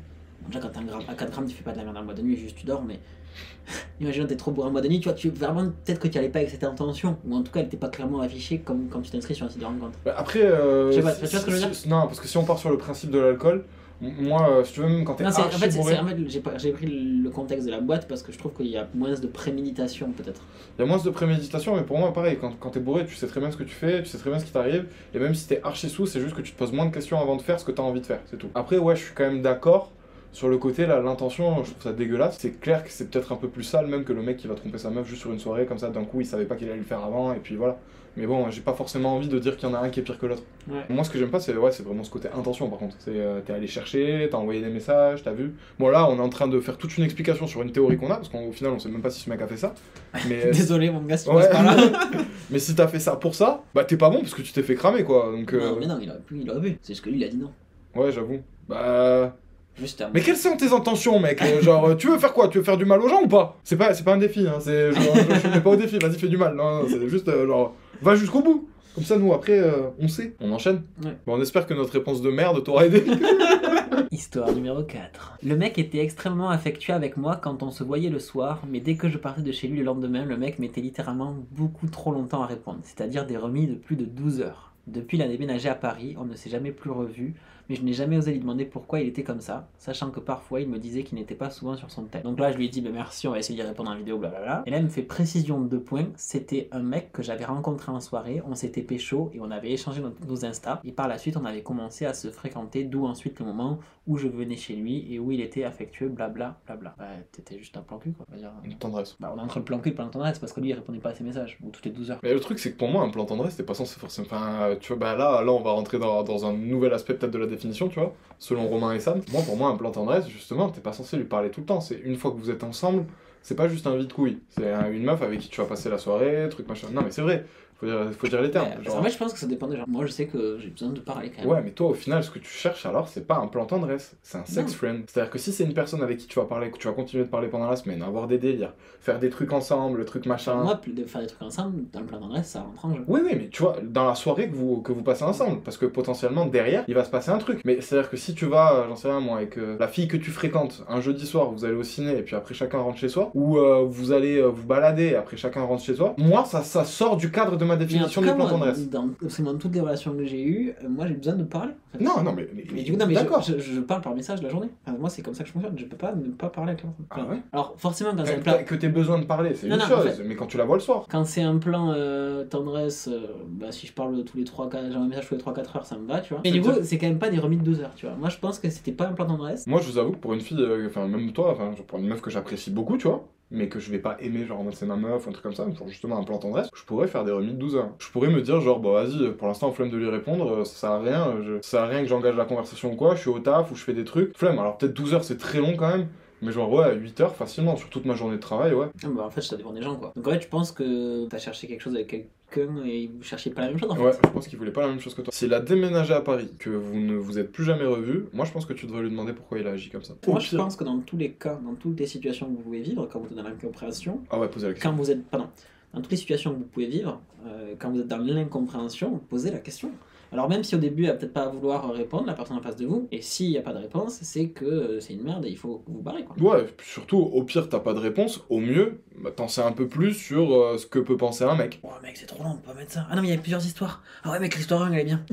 [0.48, 2.04] Déjà, quand t'es un gramme- à 4 grammes, tu fais pas de la merde en
[2.04, 2.98] boîte de nuit, juste tu dors, mais.
[4.00, 6.18] Imagine, t'es trop bourré en boîte de nuit, tu vois, tu, vraiment, peut-être que tu
[6.18, 8.88] allais pas avec cette intention, ou en tout cas, elle était pas clairement affichée comme
[8.90, 9.98] quand tu t'inscris sur un site de rencontre.
[10.04, 12.20] Bah, Après, euh, Je sais pas, tu vois ce que je veux si- non, parce
[12.20, 13.64] que si on part sur le principe de l'alcool,
[14.00, 16.16] moi, euh, si tu veux, même quand t'es c'est- en archi fait, bourré, en fait,
[16.58, 19.14] j'ai pris le contexte de la boîte parce que je trouve qu'il y a moins
[19.14, 20.42] de préméditation, peut-être.
[20.78, 23.14] il y a moins de préméditation, mais pour moi, pareil, quand, quand t'es bourré, tu
[23.14, 24.84] sais très bien ce que tu fais, tu sais très bien ce qui t'arrive,
[25.14, 27.18] et même si t'es archi sous, c'est juste que tu te poses moins de questions
[27.18, 28.48] avant de faire ce que t'as envie de faire, c'est tout.
[28.54, 29.90] Après, ouais, je suis quand même d'accord
[30.32, 32.36] sur le côté, là, l'intention, je trouve ça dégueulasse.
[32.38, 34.54] C'est clair que c'est peut-être un peu plus sale, même que le mec qui va
[34.54, 36.68] tromper sa meuf juste sur une soirée, comme ça, d'un coup, il savait pas qu'il
[36.68, 37.78] allait le faire avant, et puis voilà.
[38.18, 40.02] Mais bon, j'ai pas forcément envie de dire qu'il y en a un qui est
[40.02, 40.42] pire que l'autre.
[40.70, 40.80] Ouais.
[40.88, 42.96] Moi, ce que j'aime pas, c'est ouais, c'est vraiment ce côté intention, par contre.
[42.98, 45.52] C'est euh, t'es allé chercher, t'as envoyé des messages, t'as vu.
[45.78, 48.10] Bon, là, on est en train de faire toute une explication sur une théorie qu'on
[48.10, 49.74] a, parce qu'au final, on sait même pas si ce mec a fait ça.
[50.30, 51.42] Mais, Désolé, mon gars, si tu Ouais.
[51.42, 51.76] passes par là.
[52.50, 54.62] mais si t'as fait ça pour ça, bah t'es pas bon parce que tu t'es
[54.62, 55.30] fait cramer quoi.
[55.32, 56.78] Donc, euh, Non, mais non, il aurait pu, il aurait pu.
[56.80, 57.52] C'est juste que lui, il a dit non.
[57.96, 58.38] ouais, j'avoue.
[58.66, 59.36] Bah.
[59.78, 60.10] Juste un.
[60.14, 62.48] Mais quelles sont tes intentions, mec Euh, Genre, euh, tu veux faire quoi?
[62.48, 63.58] Tu veux faire du mal aux gens ou pas?
[63.62, 64.58] C'est pas, c'est pas un défi, hein.
[64.60, 66.54] C'est, genre, je, pas au défi, vas-y, fais du mal.
[66.54, 68.68] Non, non, c'est juste, euh, genre, va jusqu'au bout.
[68.94, 70.34] Comme ça, nous, après, euh, on sait.
[70.40, 70.82] On enchaîne.
[71.04, 71.10] Ouais.
[71.26, 73.04] Bon, on espère que notre réponse de merde t'aura aidé.
[74.10, 75.38] Histoire numéro 4.
[75.42, 78.94] Le mec était extrêmement affectueux avec moi quand on se voyait le soir, mais dès
[78.94, 82.42] que je partais de chez lui le lendemain, le mec mettait littéralement beaucoup trop longtemps
[82.42, 84.72] à répondre, c'est-à-dire des remis de plus de 12 heures.
[84.86, 87.34] Depuis, il a déménagé à Paris, on ne s'est jamais plus revu,
[87.68, 90.60] mais je n'ai jamais osé lui demander pourquoi il était comme ça, sachant que parfois
[90.60, 92.22] il me disait qu'il n'était pas souvent sur son tel.
[92.22, 94.18] Donc là, je lui ai dit, bah, merci, on va essayer d'y répondre en vidéo,
[94.18, 94.62] blablabla.
[94.66, 96.08] Et là, il me fait précision de deux points.
[96.16, 100.00] C'était un mec que j'avais rencontré en soirée, on s'était pécho et on avait échangé
[100.00, 100.80] nos, nos Insta.
[100.84, 104.16] Et par la suite, on avait commencé à se fréquenter, d'où ensuite le moment où
[104.16, 106.94] je venais chez lui et où il était affectueux, blabla, blabla.
[106.98, 108.24] Bah, t'étais juste un plan cul, quoi.
[108.28, 108.52] on va dire.
[108.64, 109.16] Une tendresse.
[109.18, 110.74] Bah, on est entre le plan cul et le plan tendresse parce que lui, il
[110.74, 112.20] répondait pas à ses messages, ou toutes les 12 heures.
[112.22, 114.26] Mais le truc, c'est que pour moi, un plan tendresse, c'était pas censé forcément.
[114.30, 117.32] Enfin, tu vois, bah là, là, on va rentrer dans, dans un nouvel aspect peut-être
[117.32, 119.20] de la tu vois, selon Romain et Sam.
[119.32, 121.80] Moi, pour moi, un plan tendresse, justement, t'es pas censé lui parler tout le temps.
[121.80, 123.04] C'est une fois que vous êtes ensemble,
[123.42, 124.38] c'est pas juste un vide couille.
[124.50, 126.88] C'est un- une meuf avec qui tu vas passer la soirée, truc machin.
[126.92, 127.44] Non, mais c'est vrai.
[127.78, 128.68] Faut dire, faut dire les termes.
[128.82, 128.96] Genre.
[128.96, 129.84] En fait, je pense que ça dépend des gens.
[129.86, 131.50] Moi, je sais que j'ai besoin de parler quand même.
[131.50, 134.16] Ouais, mais toi, au final, ce que tu cherches alors, c'est pas un plan tendresse,
[134.22, 134.78] c'est un sex Non.
[134.78, 135.02] friend.
[135.06, 137.24] C'est-à-dire que si c'est une personne avec qui tu vas parler, que tu vas continuer
[137.24, 140.54] de parler pendant la semaine, avoir des délires, faire des trucs ensemble, le truc machin.
[140.54, 143.04] Moi, de faire des trucs ensemble, dans le plan tendresse, ça rentre en jeu.
[143.08, 145.76] Oui, oui, mais tu vois, dans la soirée que vous, que vous passez ensemble, parce
[145.76, 147.60] que potentiellement derrière, il va se passer un truc.
[147.64, 150.08] Mais c'est-à-dire que si tu vas, euh, j'en sais rien moi, avec euh, la fille
[150.08, 152.98] que tu fréquentes, un jeudi soir, vous allez au ciné et puis après chacun rentre
[152.98, 156.14] chez soi, ou euh, vous allez euh, vous balader et après chacun rentre chez soi,
[156.16, 158.88] moi ça, ça sort du cadre de ma définition du plan tendresse.
[158.88, 161.72] dans absolument toutes les relations que j'ai eues, euh, moi j'ai besoin de parler.
[161.94, 162.04] en fait.
[162.04, 163.42] Non, non, mais, mais- Mais du coup, non, mais d'accord.
[163.42, 164.68] je, je, je parle par message la journée.
[164.86, 165.78] Enfin, moi, c'est comme ça que je fonctionne.
[165.78, 167.26] Je peux pas ne pas parler avec la personne.
[167.28, 169.66] Ah ouais Alors, forcément, quand c'est un Que plan, Que t'aies besoin de parler, c'est
[169.66, 171.06] une non, chose, en fait- mais quand tu la vois le soir.
[171.10, 174.90] quand c'est un plan euh, tendresse, euh, bah, si je parle tous les 3 4
[174.90, 176.42] j'ai un message tous les 3-4 heures, ça me va, tu vois.
[176.44, 178.14] Mais du coup, c'est quand même pas des remis de 2 heures, tu vois.
[178.16, 179.66] Moi, je pense que c'était pas un plan tendresse.
[179.66, 182.06] Moi, je vous avoue que pour une fille, euh, enfin, même toi, enfin, pour une
[182.06, 184.74] meuf que j'apprécie beaucoup, tu vois, mais que je vais pas aimer, genre, en mode
[184.74, 187.06] c'est ma meuf ou un truc comme ça, pour justement un plan tendresse, je pourrais
[187.06, 187.90] faire des remis de 12 heures.
[187.98, 190.74] Je pourrais me dire, genre, bah vas-y, pour l'instant, flemme de lui répondre, euh, ça
[190.76, 193.20] sert à rien, euh, ça sert à rien que j'engage la conversation ou quoi, je
[193.20, 194.36] suis au taf ou je fais des trucs.
[194.36, 196.08] Flemme, alors peut-être 12 heures, c'est très long quand même.
[196.42, 198.86] Mais genre, ouais, 8 heures facilement, sur toute ma journée de travail, ouais.
[199.02, 200.12] Ah, bah, en fait, ça dépend des gens, quoi.
[200.14, 203.50] Donc, en fait, tu penses que t'as cherché quelque chose avec quelqu'un et vous cherchiez
[203.52, 204.02] pas la même chose, en fait.
[204.02, 205.32] Ouais, je pense qu'il voulait pas la même chose que toi.
[205.32, 208.52] S'il a déménagé à Paris, que vous ne vous êtes plus jamais revus, moi je
[208.52, 210.14] pense que tu devrais lui demander pourquoi il a agi comme ça.
[210.26, 212.80] Moi, je pense que dans tous les cas, dans toutes les situations que vous pouvez
[212.80, 214.90] vivre, quand vous êtes dans l'incompréhension, Ah ouais, posez la question.
[214.90, 215.24] quand vous êtes.
[215.26, 215.48] Pardon.
[215.94, 219.50] Dans toutes les situations que vous pouvez vivre, euh, quand vous êtes dans l'incompréhension, posez
[219.50, 219.90] la question.
[220.32, 222.76] Alors même si au début elle va peut-être pas vouloir répondre, la personne en face
[222.76, 225.44] de vous, et s'il n'y a pas de réponse, c'est que euh, c'est une merde
[225.44, 226.36] et il faut que vous barrez quoi.
[226.38, 229.62] Ouais, et puis surtout, au pire, t'as pas de réponse, au mieux, bah, t'en sais
[229.62, 231.80] un peu plus sur euh, ce que peut penser un mec.
[231.82, 233.06] Oh mec c'est trop long, on peut pas mettre ça.
[233.10, 234.02] Ah non mais il y a plusieurs histoires.
[234.24, 235.24] Ah ouais mec l'histoire 1 elle est bien.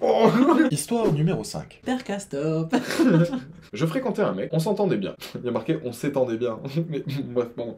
[0.00, 0.28] Oh
[0.70, 1.80] Histoire numéro 5.
[1.84, 2.74] Père Castop.
[3.72, 5.14] Je fréquentais un mec, on s'entendait bien.
[5.36, 6.60] Il y a marqué on s'étendait bien.
[6.88, 7.76] Mais bref, bon.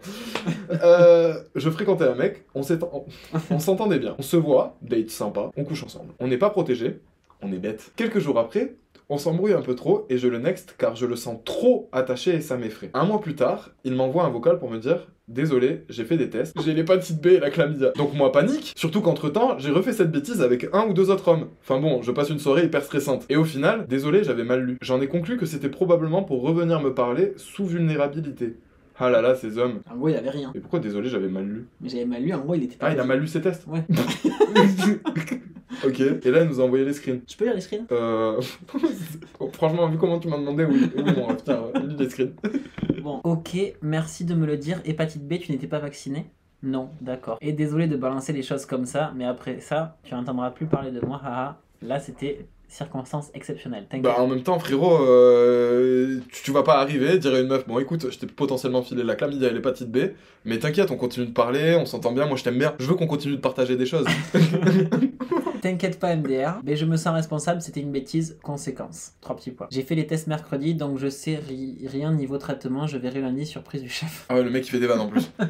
[0.71, 3.07] Euh, je fréquentais un mec, on s'étend-
[3.51, 4.15] on s'entendait bien.
[4.19, 6.12] On se voit, date sympa, on couche ensemble.
[6.21, 7.01] On n'est pas protégé,
[7.43, 7.93] on est bête.
[7.97, 8.77] Quelques jours après,
[9.09, 12.35] on s'embrouille un peu trop et je le next car je le sens trop attaché
[12.35, 12.91] et ça m'effraie.
[12.95, 16.31] Un mois plus tard, il m'envoie un vocal pour me dire Désolé, j'ai fait des
[16.31, 17.91] tests, j'ai l'hépatite B et la chlamydia.
[17.97, 21.27] Donc moi panique, surtout qu'entre temps, j'ai refait cette bêtise avec un ou deux autres
[21.29, 21.49] hommes.
[21.63, 23.27] Enfin bon, je passe une soirée hyper stressante.
[23.29, 24.79] Et au final, désolé, j'avais mal lu.
[24.81, 28.57] J'en ai conclu que c'était probablement pour revenir me parler sous vulnérabilité.
[28.99, 29.81] Ah là là, ces hommes.
[29.91, 30.53] En gros il avait rien.
[30.55, 32.87] Et pourquoi désolé, j'avais mal lu Mais j'avais mal lu, en gros il était pas.
[32.87, 33.85] Ah, il a mal lu ses tests Ouais.
[35.85, 37.21] Ok, et là, il nous a envoyé les screens.
[37.29, 37.87] Je peux lire les screens?
[37.91, 38.41] Euh...
[39.53, 42.33] Franchement, vu comment tu m'as demandé, oui, oui, bon, putain, lis les screens.
[43.03, 44.81] Bon, ok, merci de me le dire.
[44.85, 46.31] Hépatite B, tu n'étais pas vacciné?
[46.63, 47.39] Non, d'accord.
[47.41, 50.91] Et désolé de balancer les choses comme ça, mais après ça, tu n'entendras plus parler
[50.91, 51.61] de moi, haha.
[51.83, 53.87] Là, c'était circonstance exceptionnelle.
[53.89, 54.03] T'inquiète.
[54.05, 57.67] Bah en même temps frérot, euh, tu, tu vas pas arriver, dire à une meuf,
[57.67, 59.99] bon écoute, je t'ai potentiellement filé la chlamydia et l'hépatite B,
[60.45, 62.95] mais t'inquiète, on continue de parler, on s'entend bien, moi je t'aime bien, je veux
[62.95, 64.07] qu'on continue de partager des choses.
[65.62, 68.37] T'inquiète pas, MDR, mais je me sens responsable, c'était une bêtise.
[68.43, 69.12] Conséquence.
[69.21, 69.67] Trois petits points.
[69.73, 73.47] J'ai fait les tests mercredi, donc je sais ri- rien niveau traitement, je verrai lundi,
[73.47, 74.27] surprise du chef.
[74.29, 75.29] ah ouais, le mec il fait des vannes en plus.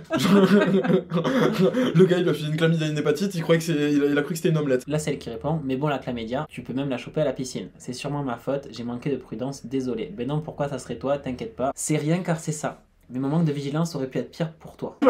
[1.94, 4.06] le gars il a filé une chlamydia et une hépatite, il, croyait que il, a,
[4.06, 4.84] il a cru que c'était une omelette.
[4.86, 7.24] Là, c'est elle qui répond, mais bon, la chlamydia, tu peux même la choper à
[7.24, 7.68] la piscine.
[7.78, 10.12] C'est sûrement ma faute, j'ai manqué de prudence, désolé.
[10.16, 11.72] Ben non, pourquoi ça serait toi, t'inquiète pas.
[11.74, 12.82] C'est rien car c'est ça.
[13.10, 14.98] Mais mon manque de vigilance aurait pu être pire pour toi.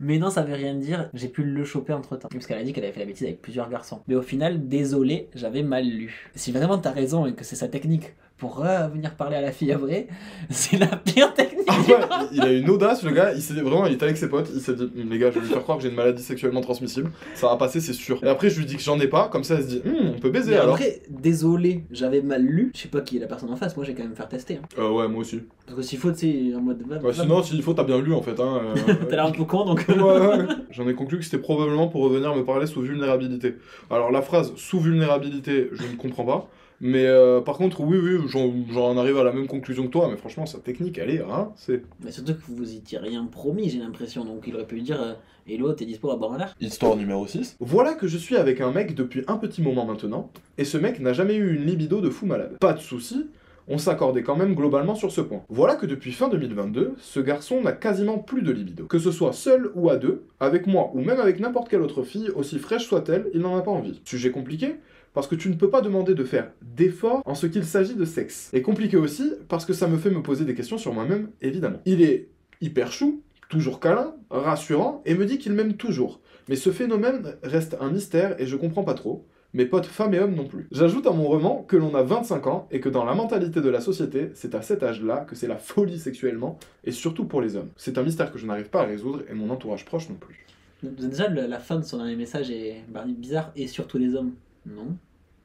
[0.00, 2.28] Mais non, ça veut rien dire, j'ai pu le choper entre temps.
[2.30, 4.02] Parce qu'elle a dit qu'elle avait fait la bêtise avec plusieurs garçons.
[4.08, 6.30] Mais au final, désolé, j'avais mal lu.
[6.34, 9.72] Si vraiment t'as raison et que c'est sa technique pour revenir parler à la fille
[9.72, 10.08] après,
[10.50, 11.66] c'est la pire technique.
[11.68, 14.28] Ah ouais, il a une audace le gars, il s'est vraiment, il était avec ses
[14.28, 16.22] potes, il s'est dit, les gars, je vais lui faire croire que j'ai une maladie
[16.22, 18.22] sexuellement transmissible, ça va passer, c'est sûr.
[18.22, 20.12] Et après, je lui dis que j'en ai pas, comme ça, elle se dit, Hum,
[20.16, 20.74] on peut baiser Mais alors.
[20.74, 22.72] après, désolé, j'avais mal lu.
[22.74, 24.60] Je sais pas qui est la personne en face, moi j'ai quand même faire tester.
[24.62, 24.68] hein.
[24.78, 25.40] Euh, ouais, moi aussi.
[25.66, 26.18] Parce que s'il faut, tu
[26.50, 26.82] sais, en mode.
[27.02, 28.38] Ouais, sinon, s'il faut, t'as bien lu en fait.
[28.38, 29.84] Hein, euh, T'as l'air un peu con donc.
[29.88, 30.44] Ouais, ouais.
[30.70, 33.56] J'en ai conclu que c'était probablement pour revenir me parler sous vulnérabilité.
[33.90, 36.48] Alors la phrase sous vulnérabilité, je ne comprends pas.
[36.80, 40.08] Mais euh, par contre, oui, oui, j'en arrive à la même conclusion que toi.
[40.10, 41.82] Mais franchement, sa technique, elle est, hein, c'est.
[42.04, 44.24] Mais surtout que vous étiez rien promis, j'ai l'impression.
[44.24, 45.14] Donc il aurait pu lui dire euh,
[45.48, 47.56] Hello, t'es dispo à boire un verre Histoire numéro 6.
[47.60, 51.00] Voilà que je suis avec un mec depuis un petit moment maintenant, et ce mec
[51.00, 52.58] n'a jamais eu une libido de fou malade.
[52.58, 53.26] Pas de souci,
[53.68, 55.42] on s'accordait quand même globalement sur ce point.
[55.48, 58.86] Voilà que depuis fin 2022, ce garçon n'a quasiment plus de libido.
[58.86, 62.02] Que ce soit seul ou à deux, avec moi ou même avec n'importe quelle autre
[62.02, 64.00] fille, aussi fraîche soit-elle, il n'en a pas envie.
[64.04, 64.76] Sujet compliqué
[65.16, 68.04] parce que tu ne peux pas demander de faire d'efforts en ce qu'il s'agit de
[68.04, 68.50] sexe.
[68.52, 71.78] Et compliqué aussi parce que ça me fait me poser des questions sur moi-même, évidemment.
[71.86, 72.28] Il est
[72.60, 76.20] hyper chou, toujours câlin, rassurant, et me dit qu'il m'aime toujours.
[76.50, 79.24] Mais ce phénomène reste un mystère et je comprends pas trop.
[79.54, 80.68] Mes potes femmes et hommes non plus.
[80.70, 83.70] J'ajoute à mon roman que l'on a 25 ans et que dans la mentalité de
[83.70, 87.56] la société, c'est à cet âge-là que c'est la folie sexuellement, et surtout pour les
[87.56, 87.70] hommes.
[87.78, 90.44] C'est un mystère que je n'arrive pas à résoudre et mon entourage proche non plus.
[90.82, 94.32] Déjà, la fin de son dernier message est bah, bizarre, et surtout les hommes.
[94.66, 94.96] Non.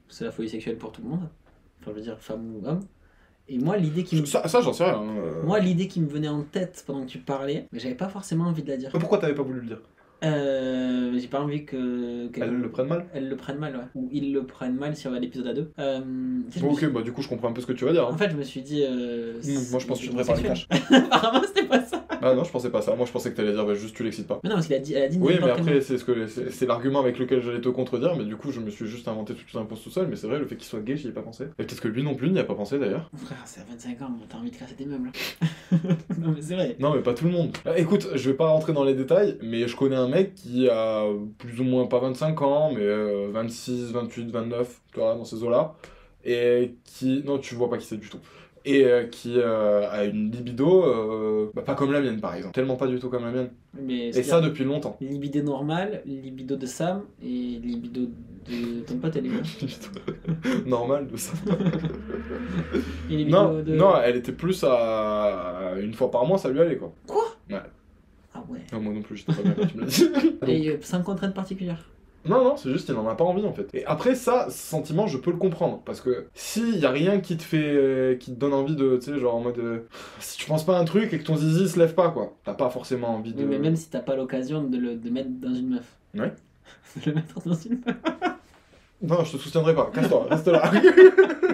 [0.09, 1.29] C'est la folie sexuelle pour tout le monde.
[1.81, 2.81] Enfin, je veux dire, femme ou homme.
[3.47, 4.25] Et moi, l'idée qui me.
[4.25, 4.99] Ça, ça, j'en sais rien.
[5.01, 5.43] hein, euh.
[5.43, 8.45] Moi, l'idée qui me venait en tête pendant que tu parlais, mais j'avais pas forcément
[8.45, 8.91] envie de la dire.
[8.91, 9.81] Pourquoi t'avais pas voulu le dire?
[10.23, 12.27] Euh, j'ai pas envie que.
[12.27, 13.81] quelqu'un- Elles le prennent mal Elles le prennent mal, ouais.
[13.95, 15.71] Ou ils le prennent mal si on va à l'épisode à deux.
[15.79, 15.99] Euh,
[16.55, 17.91] je me Ok, suis- bah du coup, je comprends un peu ce que tu vas
[17.91, 18.03] dire.
[18.07, 18.11] hein.
[18.13, 18.83] En fait, je me suis dit.
[18.87, 19.33] euh,
[19.71, 20.79] Moi, je pense que tu devrais parler homosexuel.
[21.11, 22.05] Apparemment, c'était pas ça.
[22.23, 22.95] Ah non, je pensais pas ça.
[22.95, 24.39] Moi, je pensais que t'allais dire, bah, juste tu l'excites pas.
[24.43, 26.03] Mais non, parce qu'il a dit, elle a dit Oui, mais n'importe après, c'est ce
[26.05, 28.85] que c'est c'est l'argument avec lequel j'allais te contredire, mais du coup, je me suis
[28.85, 30.05] juste inventé toute une réponse tout seul.
[30.07, 31.45] Mais c'est vrai, le fait qu'il soit gay, j'y ai pas pensé.
[31.57, 33.09] Et peut-être que lui non plus n'y a pas pensé d'ailleurs.
[33.11, 35.09] Mon frère, c'est à 25 ans, t'as envie de casser des meubles.
[35.71, 36.75] non, mais c'est vrai.
[36.79, 37.57] Non, mais pas tout le monde.
[37.65, 40.69] Euh, écoute, je vais pas rentrer dans les détails, mais je connais un mec qui
[40.69, 41.05] a
[41.39, 45.43] plus ou moins pas 25 ans, mais euh, 26, 28, 29, tu vois, dans ces
[45.43, 45.75] eaux-là.
[46.23, 47.23] Et qui.
[47.25, 48.19] Non, tu vois pas qui c'est du tout.
[48.63, 52.53] Et euh, qui euh, a une libido euh, bah, pas comme la mienne, par exemple.
[52.53, 53.49] Tellement pas du tout comme la mienne.
[53.81, 54.97] Mais Et ça depuis longtemps.
[55.01, 61.33] Libido normal, libido de Sam et libido de ton pote, elle est Normal de ça.
[63.09, 63.73] Et Non, de...
[63.73, 66.93] non, elle était plus à une fois par mois, ça lui allait quoi.
[67.07, 67.23] Quoi?
[67.49, 67.57] Ouais.
[68.41, 68.59] Ah ouais.
[68.73, 70.09] Non, moi non plus, j'étais pas bien quand tu me l'as dit.
[70.47, 71.87] Et euh, sans contrainte particulière.
[72.23, 73.67] Non, non, c'est juste qu'il n'en a pas envie en fait.
[73.73, 75.81] Et après ça, ce sentiment, je peux le comprendre.
[75.83, 77.57] Parce que s'il y a rien qui te fait.
[77.63, 78.97] euh, qui te donne envie de.
[78.97, 79.57] Tu sais, genre en mode.
[79.57, 79.79] euh,
[80.19, 82.35] si tu penses pas à un truc et que ton zizi se lève pas quoi,
[82.43, 83.39] t'as pas forcément envie de.
[83.39, 85.95] Oui, mais même si t'as pas l'occasion de le de mettre dans une meuf.
[86.13, 86.31] Ouais.
[87.03, 87.95] de le mettre dans une meuf.
[89.01, 90.71] Non, je te soutiendrai pas, casse-toi, reste là.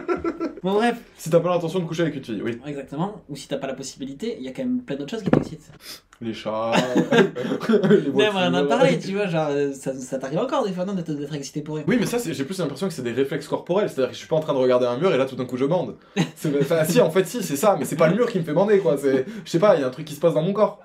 [0.63, 0.97] Bon, bref.
[1.17, 2.59] si t'as pas l'intention de coucher avec une fille, oui.
[2.65, 3.21] Exactement.
[3.29, 5.29] Ou si t'as pas la possibilité, il y a quand même plein d'autres choses qui
[5.29, 5.71] t'excitent.
[6.19, 6.71] Les chats.
[7.69, 8.67] les Même on en a voitures.
[8.67, 11.61] parlé, tu vois, genre, euh, ça, ça t'arrive encore des fois, non, d'être d'être excité
[11.61, 11.83] pour rien.
[11.87, 13.87] Oui, mais ça, c'est- j'ai plus l'impression que c'est des réflexes corporels.
[13.89, 15.45] C'est-à-dire que je suis pas en train de regarder un mur et là, tout d'un
[15.45, 15.95] coup, je bande.
[16.35, 18.43] C'est- Enfin, si, en fait, si, c'est ça, mais c'est pas le mur qui me
[18.43, 18.97] fait bander, quoi.
[18.97, 20.79] C'est, je sais pas, il y a un truc qui se passe dans mon corps.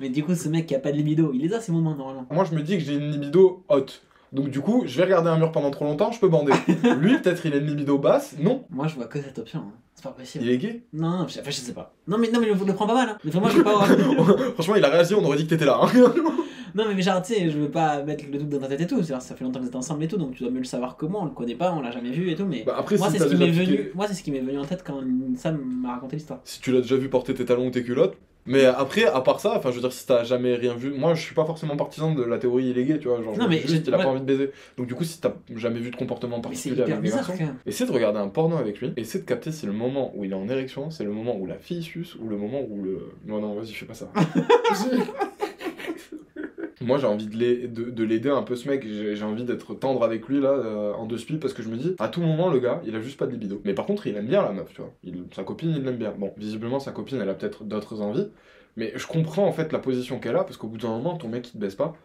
[0.00, 1.94] Mais du coup, ce mec qui a pas de libido, il les a ces moments
[1.94, 2.26] normalement.
[2.30, 4.02] Moi, je me dis que j'ai une libido haute.
[4.34, 6.52] Donc, du coup, je vais regarder un mur pendant trop longtemps, je peux bander.
[7.00, 8.34] Lui, peut-être, il a une libido basse.
[8.40, 9.60] Non, Moi, je vois que cette option.
[9.60, 9.72] hein.
[9.94, 10.44] C'est pas possible.
[10.44, 10.82] il est gay.
[10.92, 11.94] Non, non, je, enfin, je sais pas.
[12.08, 13.08] Non, mais, non, mais le, le prends pas mal.
[13.10, 13.18] Hein.
[13.24, 13.86] Mais moi, je veux pas avoir.
[14.54, 15.78] Franchement, il a réagi, on aurait dit que t'étais là.
[15.80, 15.88] hein.
[16.74, 18.86] non, mais genre, tu sais, je veux pas mettre le doute dans ta tête et
[18.88, 18.96] tout.
[18.96, 20.64] C'est-à-dire, Ça fait longtemps que vous êtes ensemble et tout, donc tu dois mieux le
[20.64, 21.20] savoir que moi.
[21.22, 22.44] On le connaît pas, on l'a jamais vu et tout.
[22.44, 23.90] Mais Bah, après, moi, si c'est t'as ce qui déjà m'est piqué- venu.
[23.94, 25.00] Moi, c'est ce qui m'est venu en tête quand
[25.36, 26.40] Sam m'a raconté l'histoire.
[26.42, 28.16] si tu l'as déjà vu porter tes talons ou tes culottes.
[28.46, 31.14] Mais après, à part ça, enfin, je veux dire, si t'as jamais rien vu, moi,
[31.14, 33.22] je suis pas forcément partisan de la théorie il est gay, tu vois.
[33.22, 34.04] Genre, Non, mais juste je- qu'il a ouais.
[34.04, 34.50] pas envie de baiser.
[34.76, 37.86] Donc, du coup, si t'as jamais vu de comportement particulier avec des bizarre garçons, essaie
[37.86, 40.34] de regarder un porno avec lui, essaie de capter si le moment où il est
[40.34, 43.12] en érection, c'est le moment où la fille suce ou le moment où le.
[43.26, 44.10] Non, non, vas-y, fais pas ça.
[46.84, 48.84] Moi, j'ai envie de l'ai- de de l'aider un peu, ce mec.
[48.86, 51.94] J'ai envie d'être tendre avec lui, là, euh, en deux parce que je me dis,
[51.98, 53.60] à tout moment, le gars, il a juste pas de libido.
[53.64, 54.92] Mais par contre, il aime bien la meuf, tu vois.
[55.34, 56.12] Sa copine, il l'aime bien.
[56.16, 58.28] Bon, visiblement, sa copine, elle a peut-être d'autres envies.
[58.76, 61.28] Mais je comprends, en fait, la position qu'elle a, parce qu'au bout d'un moment, ton
[61.28, 61.96] mec, il te baisse pas.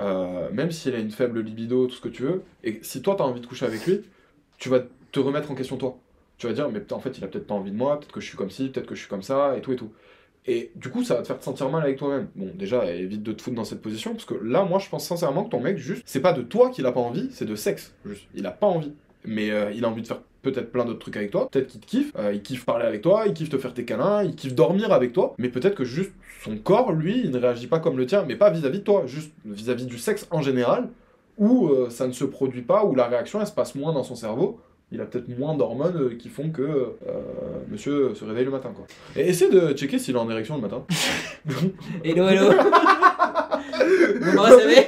[0.00, 3.14] Euh, même s'il a une faible libido, tout ce que tu veux, et si toi,
[3.16, 4.00] t'as envie de coucher avec lui,
[4.58, 4.80] tu vas
[5.12, 5.98] te remettre en question, toi.
[6.38, 8.20] Tu vas dire, mais en fait, il a peut-être pas envie de moi, peut-être que
[8.20, 9.92] je suis comme ci, peut-être que je suis comme ça, et tout et tout.
[10.46, 12.28] Et du coup, ça va te faire te sentir mal avec toi-même.
[12.34, 15.06] Bon, déjà, évite de te foutre dans cette position, parce que là, moi, je pense
[15.06, 17.54] sincèrement que ton mec, juste, c'est pas de toi qu'il a pas envie, c'est de
[17.54, 18.24] sexe, juste.
[18.34, 18.92] Il a pas envie.
[19.24, 21.80] Mais euh, il a envie de faire peut-être plein d'autres trucs avec toi, peut-être qu'il
[21.80, 24.34] te kiffe, euh, il kiffe parler avec toi, il kiffe te faire tes câlins, il
[24.34, 26.10] kiffe dormir avec toi, mais peut-être que juste
[26.42, 29.04] son corps, lui, il ne réagit pas comme le tien, mais pas vis-à-vis de toi,
[29.06, 30.88] juste vis-à-vis du sexe en général,
[31.38, 34.02] où euh, ça ne se produit pas, où la réaction, elle se passe moins dans
[34.02, 34.58] son cerveau,
[34.92, 36.92] il a peut-être moins d'hormones euh, qui font que euh,
[37.70, 38.84] monsieur se réveille le matin, quoi.
[39.16, 40.84] Et essaie de checker s'il est en érection le matin.
[42.04, 42.50] Hello, hello
[44.20, 44.86] Vous me recevez?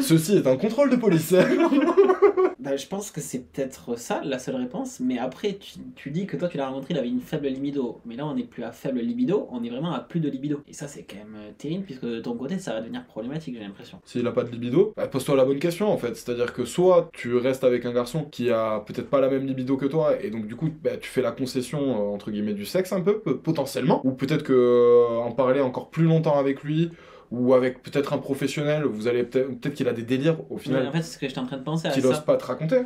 [0.00, 1.34] Ceci est un contrôle de police.
[2.68, 5.58] Bah, je pense que c'est peut-être ça la seule réponse, mais après
[5.96, 8.34] tu, dis que toi tu l'as rencontré, il avait une faible libido, mais là on
[8.34, 10.60] n'est plus à faible libido, on est vraiment à plus de libido.
[10.68, 13.54] Et ça c'est quand même euh, terrible puisque de ton côté ça va devenir problématique
[13.56, 14.00] j'ai l'impression.
[14.04, 16.14] S'il a pas de libido, bah, pose-toi la bonne question en fait.
[16.14, 19.78] C'est-à-dire que soit tu restes avec un garçon qui a peut-être pas la même libido
[19.78, 22.66] que toi, et donc du coup bah, tu fais la concession euh, entre guillemets du
[22.66, 26.62] sexe un peu, peu- potentiellement, ou peut-être que euh, en parler encore plus longtemps avec
[26.64, 26.90] lui,
[27.30, 30.86] ou avec peut-être un professionnel, vous allez peut-être qu'il a des délires au Ouais, final
[30.86, 32.20] en fait c'est ce que j'étais en train de penser qu'il ose ça.
[32.22, 32.82] pas te raconter,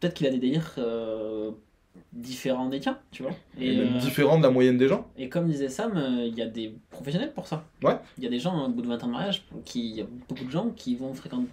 [0.00, 1.50] Peut-être qu'il a des délires euh,
[2.12, 3.32] différents des tiens, tu vois.
[3.58, 5.06] et, Et, même euh, différent de la moyenne des gens.
[5.16, 7.64] et comme disait Sam, euh, il y a des professionnels pour ça.
[7.82, 7.96] Ouais.
[8.18, 10.00] Il y a des gens au bout de 20 ans de mariage, qui, il y
[10.02, 11.48] a beaucoup de gens qui vont fréquenter,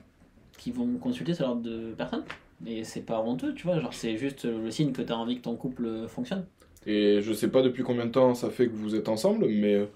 [0.58, 2.24] qui vont consulter ce genre de personnes.
[2.66, 5.38] Et c'est pas honteux, tu vois, genre c'est juste le signe que tu as envie
[5.38, 6.46] que ton couple fonctionne.
[6.86, 9.88] Et je sais pas depuis combien de temps ça fait que vous êtes ensemble, mais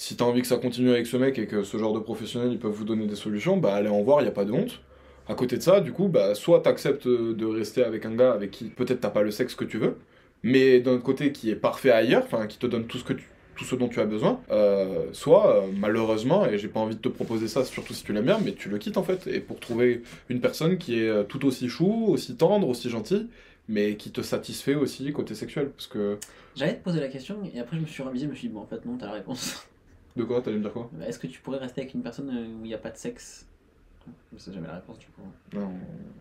[0.00, 2.50] si t'as envie que ça continue avec ce mec et que ce genre de professionnels
[2.50, 4.80] ils peuvent vous donner des solutions, bah allez en voir, y a pas de honte.
[5.28, 8.32] À côté de ça, du coup, bah soit t'acceptes euh, de rester avec un gars
[8.32, 9.98] avec qui peut-être t'as pas le sexe que tu veux,
[10.42, 13.28] mais d'un côté qui est parfait ailleurs, enfin qui te donne tout ce que tu
[13.56, 17.00] tout ce dont tu as besoin, euh, soit euh, malheureusement, et j'ai pas envie de
[17.02, 19.40] te proposer ça, surtout si tu l'aimes bien, mais tu le quittes en fait, et
[19.40, 23.26] pour trouver une personne qui est tout aussi chou, aussi tendre, aussi gentille,
[23.68, 26.16] mais qui te satisfait aussi côté sexuel, parce que
[26.56, 28.54] J'allais te poser la question et après je me suis revisé, je me suis dit
[28.54, 29.66] bon en fait non, t'as la réponse.
[30.16, 32.60] De quoi T'allais me dire quoi Est-ce que tu pourrais rester avec une personne euh,
[32.60, 33.46] où il n'y a pas de sexe
[34.36, 35.22] C'est jamais la réponse du coup.
[35.52, 35.70] Non.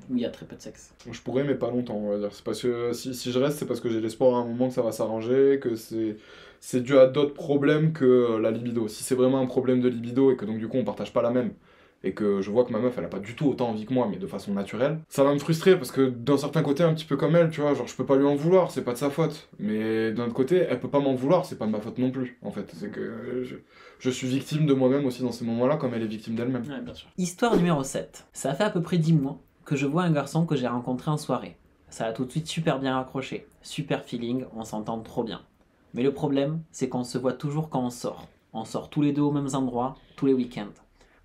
[0.09, 0.93] Où il y a très peu de sexe.
[1.09, 2.33] Je pourrais, mais pas longtemps, on va dire.
[2.33, 4.67] C'est parce que si, si je reste, c'est parce que j'ai l'espoir à un moment
[4.67, 6.17] que ça va s'arranger, que c'est
[6.59, 8.87] c'est dû à d'autres problèmes que euh, la libido.
[8.87, 11.21] Si c'est vraiment un problème de libido et que donc du coup on partage pas
[11.21, 11.51] la même,
[12.03, 13.93] et que je vois que ma meuf elle a pas du tout autant envie que
[13.93, 16.93] moi, mais de façon naturelle, ça va me frustrer parce que d'un certain côté, un
[16.93, 18.93] petit peu comme elle, tu vois, genre je peux pas lui en vouloir, c'est pas
[18.93, 19.49] de sa faute.
[19.59, 22.11] Mais d'un autre côté, elle peut pas m'en vouloir, c'est pas de ma faute non
[22.11, 22.71] plus, en fait.
[22.73, 23.55] C'est que je,
[23.99, 26.63] je suis victime de moi-même aussi dans ces moments-là, comme elle est victime d'elle-même.
[26.63, 27.09] Ouais, bien sûr.
[27.17, 28.27] Histoire numéro 7.
[28.33, 31.11] Ça fait à peu près 10 mois que je vois un garçon que j'ai rencontré
[31.11, 31.57] en soirée.
[31.89, 33.47] Ça a tout de suite super bien accroché.
[33.61, 35.41] Super feeling, on s'entend trop bien.
[35.93, 38.27] Mais le problème, c'est qu'on se voit toujours quand on sort.
[38.53, 40.73] On sort tous les deux aux mêmes endroits, tous les week-ends.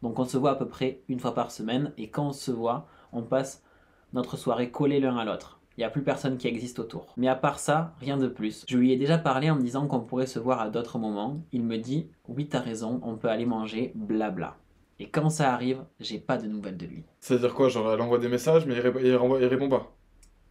[0.04, 2.50] Donc on se voit à peu près une fois par semaine, et quand on se
[2.50, 3.64] voit, on passe
[4.12, 5.62] notre soirée collés l'un à l'autre.
[5.78, 7.14] Il n'y a plus personne qui existe autour.
[7.16, 8.66] Mais à part ça, rien de plus.
[8.68, 11.40] Je lui ai déjà parlé en me disant qu'on pourrait se voir à d'autres moments.
[11.52, 14.58] Il me dit Oui, t'as raison, on peut aller manger, blabla.
[14.98, 17.04] Et quand ça arrive, j'ai pas de nouvelles de lui.
[17.20, 17.70] C'est-à-dire quoi?
[17.70, 19.96] Genre elle envoie des messages, mais il, il répond pas?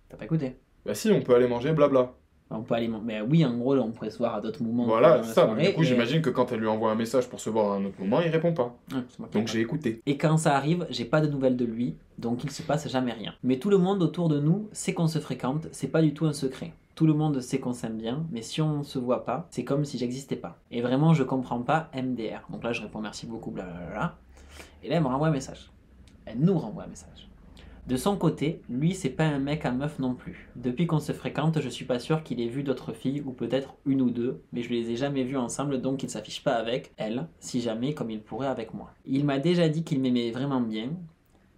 [0.09, 0.57] T'as pas écouté?
[0.83, 2.15] Bah si, on peut aller manger, blabla.
[2.49, 4.85] On peut aller Mais oui, en gros, on pourrait se voir à d'autres moments.
[4.85, 5.33] Voilà, ça.
[5.45, 7.71] Soirée, du coup, et- j'imagine que quand elle lui envoie un message pour se voir
[7.71, 8.75] à un autre moment, il répond pas.
[8.89, 8.95] Qui
[9.31, 10.01] Donc ai j'ai écouté.
[10.05, 13.13] Et quand ça arrive, j'ai pas de nouvelles de lui, donc il se passe jamais
[13.13, 13.33] rien.
[13.43, 16.25] Mais tout le monde autour de nous sait qu'on se fréquente, c'est pas du tout
[16.25, 16.73] un secret.
[16.95, 19.83] Tout le monde sait qu'on s'aime bien, mais si on se voit pas, c'est comme
[19.83, 20.59] si j'existais pas.
[20.69, 22.45] Et vraiment, je comprends pas MDR.
[22.51, 24.15] Donc là, je réponds merci beaucoup, blablabla.
[24.83, 25.71] Et là, elle me renvoie un message.
[26.25, 27.27] Elle nous renvoie un message.
[27.85, 30.49] De son côté, lui, c'est pas un mec à meuf non plus.
[30.55, 33.75] Depuis qu'on se fréquente, je suis pas sûr qu'il ait vu d'autres filles, ou peut-être
[33.85, 36.93] une ou deux, mais je les ai jamais vues ensemble, donc il s'affiche pas avec
[36.95, 38.93] elle, si jamais, comme il pourrait avec moi.
[39.05, 40.91] Il m'a déjà dit qu'il m'aimait vraiment bien,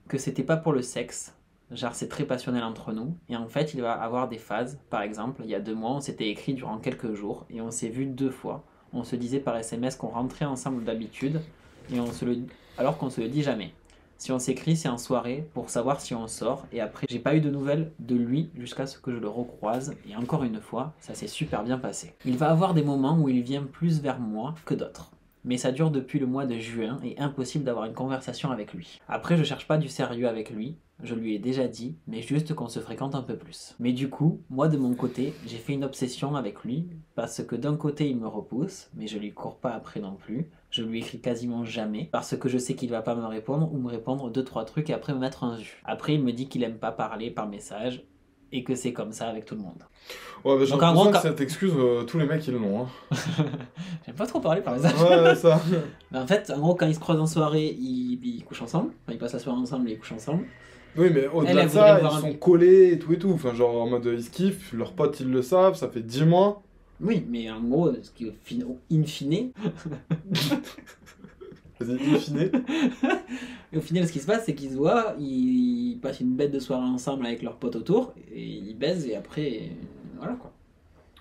[0.08, 1.36] que c'était pas pour le sexe,
[1.70, 5.04] genre c'est très passionnel entre nous, et en fait il va avoir des phases, par
[5.04, 7.90] exemple, il y a deux mois, on s'était écrit durant quelques jours, et on s'est
[7.90, 8.66] vu deux fois.
[8.94, 11.42] On se disait par SMS qu'on rentrait ensemble d'habitude,
[11.94, 12.40] et on se le...
[12.80, 13.74] alors qu'on se le dit jamais.
[14.18, 16.66] Si on s'écrit, c'est en soirée pour savoir si on sort.
[16.72, 19.94] Et après, j'ai pas eu de nouvelles de lui jusqu'à ce que je le recroise.
[20.10, 22.14] Et encore une fois, ça s'est super bien passé.
[22.26, 25.12] Il va avoir des moments où il vient plus vers moi que d'autres.
[25.46, 29.00] Mais ça dure depuis le mois de juin et impossible d'avoir une conversation avec lui.
[29.08, 30.78] Après, je cherche pas du sérieux avec lui.
[31.04, 33.76] Je lui ai déjà dit, mais juste qu'on se fréquente un peu plus.
[33.80, 37.56] Mais du coup, moi de mon côté, j'ai fait une obsession avec lui, parce que
[37.56, 40.50] d'un côté il me repousse, mais je lui cours pas après non plus.
[40.72, 43.78] Je lui écris quasiment jamais, parce que je sais qu'il va pas me répondre, ou
[43.78, 45.82] me répondre deux trois trucs et après me mettre un jus.
[45.84, 48.06] Après il me dit qu'il aime pas parler par message,
[48.56, 49.84] et que c'est comme ça avec tout le monde.
[50.44, 52.54] Ouais, bah, j'ai Donc, en l'impression gros, que cette excuse, euh, tous les mecs ils
[52.54, 52.82] l'ont.
[52.84, 52.88] Hein.
[54.06, 54.94] J'aime pas trop parler par message.
[55.02, 55.60] ouais, ça.
[56.14, 58.92] En fait, en gros, quand ils se croisent en soirée, ils, ils couchent ensemble.
[59.04, 60.46] Enfin, ils passent la soirée ensemble et ils couchent ensemble.
[60.98, 63.32] Oui, mais au-delà de ça, ils un- sont collés et tout et tout.
[63.32, 66.24] Enfin, genre en mode ils se kiffent, leurs potes ils le savent, ça fait 10
[66.24, 66.62] mois.
[67.02, 68.26] Oui, mais en gros, ce qui,
[68.64, 69.52] au in fine,
[73.74, 76.52] Et au final, ce qui se passe, c'est qu'ils se voient, ils passent une bête
[76.52, 79.72] de soirée ensemble avec leurs potes autour, et ils baisent, et après,
[80.18, 80.52] voilà quoi.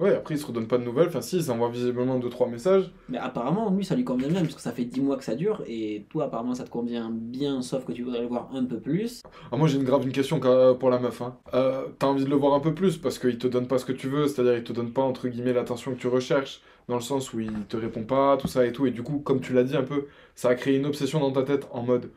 [0.00, 1.06] Ouais, après ils se redonnent pas de nouvelles.
[1.06, 2.90] Enfin, si, ils envoient visiblement 2-3 messages.
[3.08, 5.36] Mais apparemment, lui, ça lui convient bien, parce que ça fait 10 mois que ça
[5.36, 8.64] dure, et toi, apparemment, ça te convient bien, sauf que tu voudrais le voir un
[8.64, 9.22] peu plus.
[9.52, 11.22] Ah, moi j'ai une grave une question quand- pour la meuf.
[11.22, 11.36] Hein.
[11.54, 13.84] Euh, T'as envie de le voir un peu plus parce qu'il te donne pas ce
[13.84, 16.96] que tu veux, c'est-à-dire il te donne pas entre guillemets l'attention que tu recherches, dans
[16.96, 18.86] le sens où il te répond pas, tout ça et tout.
[18.86, 21.32] Et du coup, comme tu l'as dit un peu, ça a créé une obsession dans
[21.32, 22.10] ta tête en mode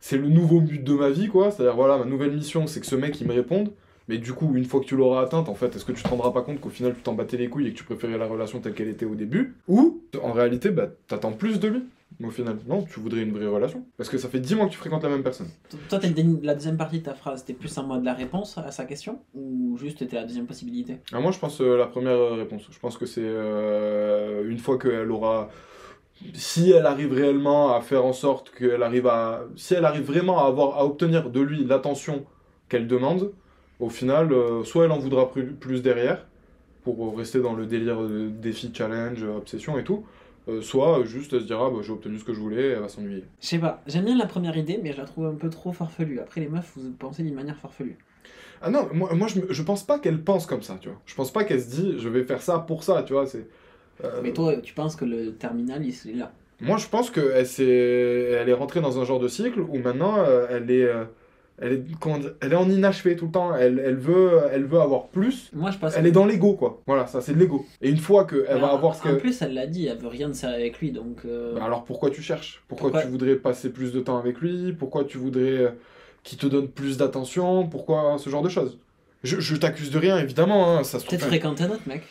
[0.00, 2.86] c'est le nouveau but de ma vie quoi, c'est-à-dire voilà, ma nouvelle mission c'est que
[2.86, 3.70] ce mec il me réponde.
[4.08, 6.08] Mais du coup, une fois que tu l'auras atteinte, en fait, est-ce que tu te
[6.08, 8.26] rendras pas compte qu'au final tu t'en battais les couilles et que tu préférais la
[8.26, 11.82] relation telle qu'elle était au début Ou, en réalité, bah, t'attends plus de lui
[12.22, 12.58] au final?
[12.68, 13.84] Non, tu voudrais une vraie relation.
[13.96, 15.48] Parce que ça fait 10 mois que tu fréquentes la même personne.
[15.88, 18.56] Toi, t'as une- la deuxième partie de ta phrase, c'était plus en mode la réponse
[18.58, 20.98] à sa question, ou juste c'était la deuxième possibilité?
[21.12, 22.68] Ah, moi, je pense euh, la première euh, réponse.
[22.70, 25.48] Je pense que c'est euh, une fois qu'elle aura.
[26.34, 29.44] Si elle arrive réellement à faire en sorte qu'elle arrive à.
[29.56, 32.24] Si elle arrive vraiment à, avoir, à obtenir de lui l'attention
[32.68, 33.32] qu'elle demande,
[33.80, 36.26] au final, euh, soit elle en voudra plus, plus derrière,
[36.82, 40.06] pour rester dans le délire de défi, challenge, obsession et tout,
[40.48, 42.80] euh, soit euh, juste elle se dira bah, j'ai obtenu ce que je voulais, elle
[42.80, 43.24] va s'ennuyer.
[43.40, 45.72] Je sais pas, j'aime bien la première idée, mais je la trouve un peu trop
[45.72, 46.18] farfelue.
[46.20, 47.98] Après, les meufs, vous pensez d'une manière farfelue.
[48.60, 51.00] Ah non, moi, moi je, je pense pas qu'elle pense comme ça, tu vois.
[51.06, 53.26] Je pense pas qu'elle se dit je vais faire ça pour ça, tu vois.
[53.26, 53.46] C'est.
[54.04, 56.32] euh, Mais toi, tu penses que le terminal, il est là?
[56.60, 57.64] Moi, je pense qu'elle s'est...
[57.64, 60.88] elle est rentrée dans un genre de cycle où maintenant, euh, elle est...
[61.60, 61.82] elle est,
[62.40, 65.70] elle est en inachevé tout le temps, elle, elle, veut, elle veut avoir plus, Moi,
[65.70, 66.82] je pense elle que- est dans l'ego, quoi.
[66.86, 67.64] Voilà, ça, c'est de l'ego.
[67.80, 69.20] Et une fois qu'elle va en- avoir ce En que...
[69.20, 71.18] plus, elle l'a dit, elle veut rien de sérieux avec lui, donc.
[71.24, 72.62] euh, Bah alors pourquoi tu cherches?
[72.68, 74.72] Pourquoi, Pourquoi tu voudrais passer plus de temps avec lui?
[74.72, 75.70] Pourquoi tu voudrais euh,
[76.24, 77.66] qu'il te donne plus d'attention?
[77.68, 78.78] Pourquoi ce genre de choses?
[79.22, 81.18] Je, je t'accuse de rien, évidemment, hein, ça se trouve...
[81.18, 82.02] Peut-être fréquenter un autre mec.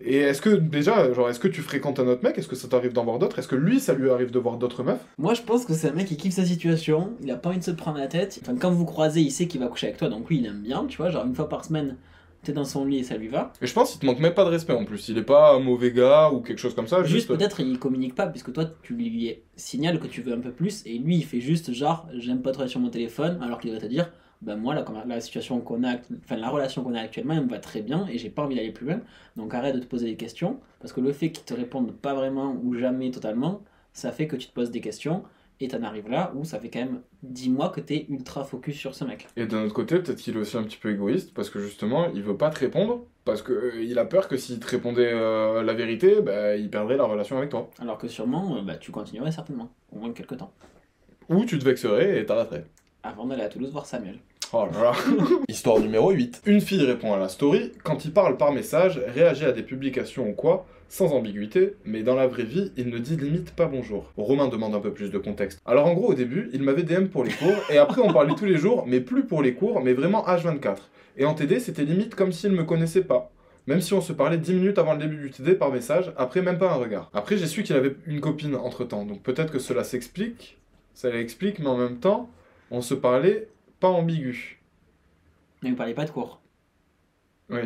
[0.00, 2.36] Et est-ce que déjà, genre, est-ce que tu fréquentes un autre mec?
[2.36, 3.38] Est-ce que ça t'arrive d'en voir d'autres?
[3.38, 5.04] Est-ce que lui, ça lui arrive de voir d'autres meufs?
[5.18, 7.58] Moi, je pense que c'est un mec qui kiffe sa situation, il a pas envie
[7.58, 8.38] de se prendre la tête.
[8.42, 10.60] Enfin, quand vous croisez, il sait qu'il va coucher avec toi, donc lui, il aime
[10.60, 11.10] bien, tu vois.
[11.10, 11.96] Genre, une fois par semaine,
[12.42, 13.52] t'es dans son lit et ça lui va.
[13.62, 15.08] Et je pense qu'il te manque même pas de respect en plus.
[15.08, 17.02] Il est pas un mauvais gars ou quelque chose comme ça.
[17.02, 20.40] Juste, Juste, peut-être, il communique pas, puisque toi, tu lui signales que tu veux un
[20.40, 23.38] peu plus, et lui, il fait juste genre, j'aime pas trop être sur mon téléphone,
[23.42, 24.12] alors qu'il devrait te dire,
[24.42, 27.50] ben moi, la, la situation qu'on a, enfin, la relation qu'on a actuellement, elle me
[27.50, 29.00] va très bien, et j'ai pas envie d'aller plus loin.
[29.36, 32.14] Donc arrête de te poser des questions, parce que le fait qu'ils te répondent pas
[32.14, 33.62] vraiment ou jamais totalement,
[33.92, 35.22] ça fait que tu te poses des questions,
[35.60, 38.76] et t'en arrives là où ça fait quand même 10 mois que t'es ultra focus
[38.76, 39.26] sur ce mec.
[39.36, 42.08] Et d'un autre côté, peut-être qu'il est aussi un petit peu égoïste parce que justement,
[42.14, 45.10] il veut pas te répondre parce que euh, il a peur que s'il te répondait
[45.12, 47.70] euh, la vérité, bah, il perdrait la relation avec toi.
[47.78, 50.52] Alors que sûrement, euh, bah, tu continuerais certainement, au moins quelques temps,
[51.28, 52.66] Ou tu te vexerais et t'arrêterais.
[53.06, 54.18] Avant d'aller à Toulouse voir Samuel.
[54.52, 54.66] Oh.
[55.48, 56.42] Histoire numéro 8.
[56.46, 60.28] Une fille répond à la story, quand il parle par message, réagit à des publications
[60.28, 64.12] ou quoi, sans ambiguïté, mais dans la vraie vie, il ne dit limite pas bonjour.
[64.16, 65.60] Romain demande un peu plus de contexte.
[65.66, 68.34] Alors en gros, au début, il m'avait DM pour les cours, et après on parlait
[68.36, 70.76] tous les jours, mais plus pour les cours, mais vraiment H24.
[71.16, 73.32] Et en TD, c'était limite comme s'il me connaissait pas.
[73.66, 76.40] Même si on se parlait 10 minutes avant le début du TD par message, après
[76.40, 77.10] même pas un regard.
[77.14, 80.56] Après, j'ai su qu'il avait une copine entre temps, donc peut-être que cela s'explique,
[80.94, 82.30] ça l'explique, mais en même temps,
[82.70, 83.48] on se parlait
[83.80, 84.62] pas ambigu.
[85.62, 86.40] Mais vous parlez pas de cours.
[87.48, 87.60] Oui,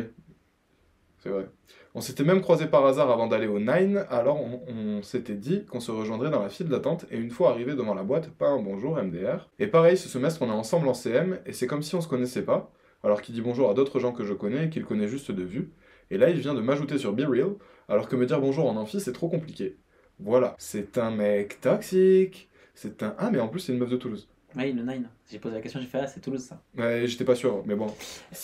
[1.19, 1.47] c'est vrai.
[1.93, 5.65] On s'était même croisé par hasard avant d'aller au Nine, alors on, on s'était dit
[5.65, 8.47] qu'on se rejoindrait dans la file d'attente, et une fois arrivé devant la boîte, pas
[8.47, 9.49] un bonjour MDR.
[9.59, 12.07] Et pareil, ce semestre on est ensemble en CM, et c'est comme si on se
[12.07, 12.71] connaissait pas,
[13.03, 15.43] alors qu'il dit bonjour à d'autres gens que je connais et qu'il connaît juste de
[15.43, 15.73] vue.
[16.09, 17.55] Et là il vient de m'ajouter sur Be Real,
[17.89, 19.77] alors que me dire bonjour en amphi c'est trop compliqué.
[20.19, 23.15] Voilà, c'est un mec toxique, c'est un...
[23.17, 24.29] Ah mais en plus c'est une meuf de Toulouse.
[24.55, 24.97] Oui, le 9.
[25.31, 26.61] J'ai posé la question, j'ai fait, ah, c'est Toulouse ça.
[26.77, 27.87] Ouais, j'étais pas sûr, mais bon.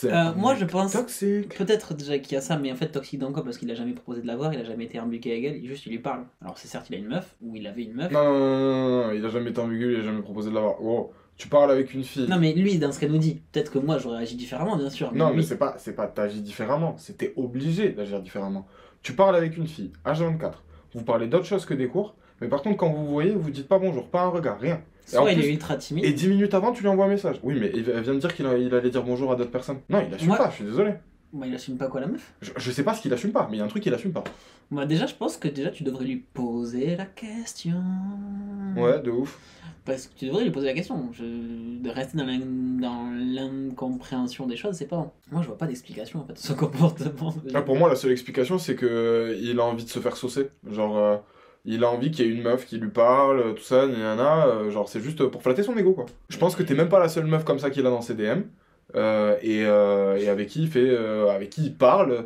[0.06, 1.56] Euh, moi, je pense- Toxique.
[1.58, 3.44] Peut-être déjà qu'il y a ça, mais en fait, toxique dans quoi?
[3.44, 5.58] Parce qu'il a jamais proposé de la voir, il a jamais été imbuqué avec elle,
[5.58, 6.24] il- juste il lui parle.
[6.42, 8.12] Alors, c'est certes, il a une meuf, ou il avait une meuf.
[8.12, 10.56] Non, non, non, non, non, il a jamais été ambigu, il a jamais proposé de
[10.56, 10.82] l'avoir.
[10.82, 12.28] Oh, tu parles avec une fille.
[12.30, 14.90] Non, mais lui, dans ce qu'elle nous dit, peut-être que moi j'aurais agi différemment, bien
[14.90, 15.14] sûr.
[15.14, 18.66] Non, mais lui- c'est pas, c'est pas t'agis différemment, c'était obligé d'agir différemment.
[19.04, 22.62] Tu parles avec une fille, H24, vous parlez d'autre chose que des cours, mais par
[22.62, 24.82] contre, quand vous vous voyez, vous dites pas bonjour, pas un regard, rien.
[25.08, 26.06] Soit il plus- est ultra timide.
[26.06, 27.40] Et 10 minutes avant, tu lui envoies un message.
[27.44, 29.80] Oui, mais il- elle vient de dire qu'il il allait dire bonjour à d'autres personnes.
[29.90, 30.94] Non, il assume pas, je suis désolé.
[31.34, 32.34] Moi, il assume pas quoi la meuf?
[32.42, 33.94] Je, je sais pas ce qu'il assume pas, mais il y a un truc qu'il
[33.94, 34.24] assume pas.
[34.72, 37.82] Moi, déjà, je pense que déjà tu devrais lui poser la question.
[38.78, 39.38] Ouais, de ouf.
[39.86, 41.10] Parce que tu devrais lui poser la question.
[41.14, 41.24] Je-
[41.82, 45.12] De rester dans l'in- dans l'incompréhension des choses, c'est pas bon.
[45.32, 47.34] Moi, je vois pas d'explication en fait de ce comportement.
[47.54, 50.50] Ah, pour moi, la seule explication, c'est que il a envie de se faire saucer.
[50.70, 51.18] Genre, euh,
[51.68, 54.48] il a envie qu'il y ait une meuf qui lui parle, euh, tout ça, nana.
[54.48, 56.06] euh, genre, c'est juste pour flatter son ego, quoi.
[56.30, 58.16] Je pense que t'es même pas la seule meuf comme ça qu'il a dans ses
[58.16, 58.42] DM.
[58.96, 62.22] euh, et, euh, et avec qui il fait, euh, avec qui il parle, euh,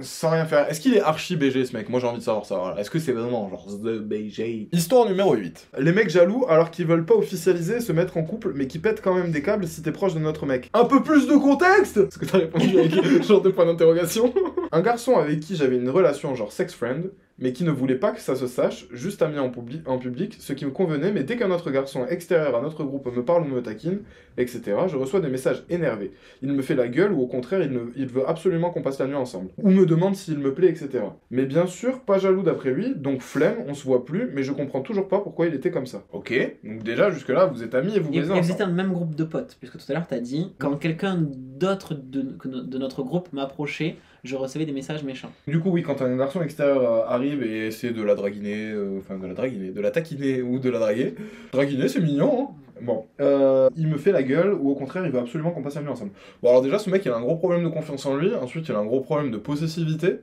[0.00, 0.68] sans rien faire.
[0.68, 1.88] Est-ce qu'il est archi BG, ce mec?
[1.88, 2.56] Moi, j'ai envie de savoir ça.
[2.56, 2.80] voilà.
[2.80, 5.68] Est-ce que c'est vraiment genre The BG Histoire numéro 8.
[5.78, 9.00] les mecs jaloux, alors qu'ils veulent pas officialiser, se mettre en couple, mais qui pètent
[9.02, 10.68] quand même des câbles si t'es proche de notre mec.
[10.74, 14.32] Un peu plus de contexte Parce que t'as répondu avec genre de point d'interrogation.
[14.72, 18.12] Un garçon avec qui j'avais une relation genre sex friend, mais qui ne voulait pas
[18.12, 21.24] que ça se sache, juste ami en, publi- en public, ce qui me convenait, mais
[21.24, 24.00] dès qu'un autre garçon extérieur à notre groupe me parle ou me taquine,
[24.38, 26.12] etc., je reçois des messages énervés.
[26.42, 29.00] Il me fait la gueule ou au contraire, il, ne- il veut absolument qu'on passe
[29.00, 29.50] la nuit ensemble.
[29.58, 31.04] Ou me demande s'il me plaît, etc.
[31.30, 34.52] Mais bien sûr, pas jaloux d'après lui, donc flemme, on se voit plus, mais je
[34.52, 36.04] comprends toujours pas pourquoi il était comme ça.
[36.12, 36.32] Ok,
[36.62, 38.44] donc déjà jusque-là, vous êtes amis et vous baisez et vous ensemble.
[38.52, 41.18] étiez dans le même groupe de potes, puisque tout à l'heure t'as dit quand quelqu'un
[41.20, 45.30] d'autre de notre groupe m'approchait, je recevais des messages méchants.
[45.46, 48.98] Du coup, oui, quand un garçon extérieur euh, arrive et essaie de la draguiner, euh,
[48.98, 51.14] enfin de la draguiner, de la taquiner ou de la draguer,
[51.52, 55.12] draguiner c'est mignon, hein Bon, euh, il me fait la gueule ou au contraire il
[55.12, 56.10] veut absolument qu'on passe la nuit ensemble.
[56.42, 58.66] Bon alors déjà ce mec il a un gros problème de confiance en lui, ensuite
[58.68, 60.18] il a un gros problème de possessivité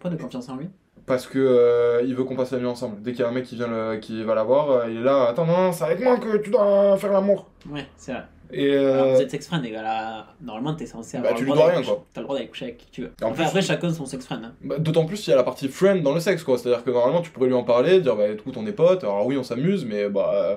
[0.00, 0.68] Pas de confiance en lui?
[1.06, 3.00] parce que euh, il veut qu'on passe la nuit ensemble.
[3.02, 4.98] Dès qu'il y a un mec qui vient le- qui va la voir, euh, il
[4.98, 7.48] est là, attends non, non, c'est avec moi que tu dois faire l'amour.
[7.70, 8.22] Ouais, c'est vrai.
[8.52, 11.44] Et Alors, euh, vous êtes sex friend, et là, normalement t'es censé Bah, avoir tu
[11.44, 12.04] le lui droit dois rien, quoi.
[12.12, 13.12] T'as le droit d'aller coucher avec qui tu veux.
[13.22, 14.44] En Enfin, plus- après, chacun son sex friend.
[14.44, 14.52] hein.
[14.62, 16.58] Bah, D'autant plus il y a la partie friend dans le sexe, quoi.
[16.58, 19.24] C'est-à-dire que normalement, tu pourrais lui en parler, dire, bah écoute, on est potes, alors
[19.26, 20.56] oui, on s'amuse, mais bah, euh,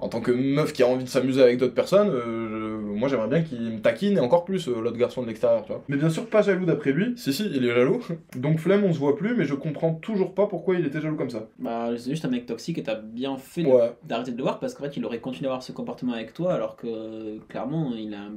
[0.00, 3.08] en tant que meuf qui a envie de s'amuser avec d'autres personnes, euh, je- moi
[3.08, 5.82] j'aimerais bien qu'il me taquine et encore plus euh, l'autre garçon de l'extérieur, tu vois.
[5.88, 7.14] Mais bien sûr, pas jaloux d'après lui.
[7.16, 8.00] Si, si, il est jaloux.
[8.36, 11.16] Donc flemme, on se voit plus, mais je comprends toujours pas pourquoi il était jaloux
[11.16, 11.46] comme ça.
[11.58, 13.92] Bah, c'est juste un mec toxique et t'as bien fait Ouais.
[14.06, 16.32] d'arrêter de le voir parce qu'en fait, il aurait continué à avoir ce comportement avec
[16.34, 18.20] toi alors que clairement, il a.
[18.20, 18.30] un-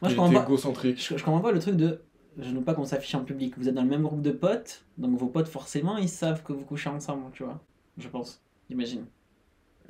[0.00, 0.42] Moi, je comprends pas.
[0.44, 0.98] égocentrique.
[1.02, 2.00] Je, je comprends pas le truc de.
[2.38, 3.54] Je ne veux pas qu'on s'affiche en public.
[3.58, 6.52] Vous êtes dans le même groupe de potes, donc vos potes, forcément, ils savent que
[6.54, 7.60] vous couchez ensemble, tu vois.
[7.98, 8.40] Je pense.
[8.70, 9.04] J'imagine.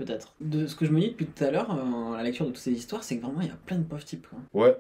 [0.05, 0.35] Peut-être.
[0.41, 2.51] De ce que je me dis depuis tout à l'heure, euh, à la lecture de
[2.51, 4.39] toutes ces histoires, c'est que vraiment, il y a plein de pauvres types, quoi.
[4.53, 4.77] Ouais,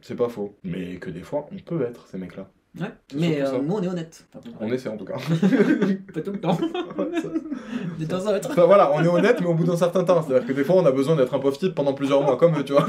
[0.00, 0.54] c'est pas faux.
[0.64, 2.48] Mais que des fois, on peut être ces mecs-là.
[2.80, 2.88] Ouais.
[3.14, 4.26] Mais euh, nous, on est honnête.
[4.60, 5.16] On essaie en tout cas.
[6.14, 6.56] Pas tout le temps.
[7.98, 8.48] De temps en temps.
[8.50, 10.22] Enfin voilà, on est honnête, mais au bout d'un certain temps.
[10.22, 12.56] C'est-à-dire que des fois, on a besoin d'être un pauvre type pendant plusieurs mois, comme
[12.58, 12.86] eux, tu vois.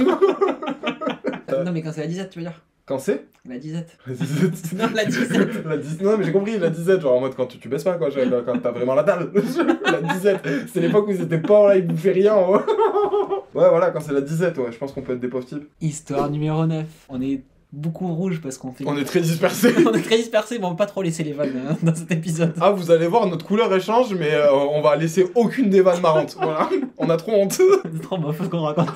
[1.50, 3.98] Euh, Non, mais quand c'est la disette, tu veux dire Quand c'est La disette.
[4.06, 4.74] La disette.
[4.78, 5.64] Non, la disette.
[5.66, 7.84] La dis- Non, mais j'ai compris, la disette, genre en mode quand tu, tu baisses
[7.84, 9.32] pas, quoi, genre, quand t'as vraiment la dalle.
[9.86, 10.46] la disette.
[10.72, 12.36] C'est l'époque où ils étaient pauvres, là, ils bouffaient rien.
[12.36, 15.46] Ouais, ouais voilà, quand c'est la disette, ouais, je pense qu'on peut être des pauvres
[15.46, 15.68] types.
[15.80, 16.86] Histoire numéro 9.
[17.08, 18.84] On est beaucoup rouge parce qu'on fait.
[18.86, 19.74] On est très dispersés.
[19.88, 22.12] on est très dispersés, mais on va pas trop laisser les vannes hein, dans cet
[22.12, 22.54] épisode.
[22.60, 26.02] Ah, vous allez voir, notre couleur échange, mais euh, on va laisser aucune des vannes
[26.02, 26.36] marrantes.
[26.40, 27.54] Voilà, on a trop honte.
[27.54, 28.90] C'est trop beau ce qu'on raconte.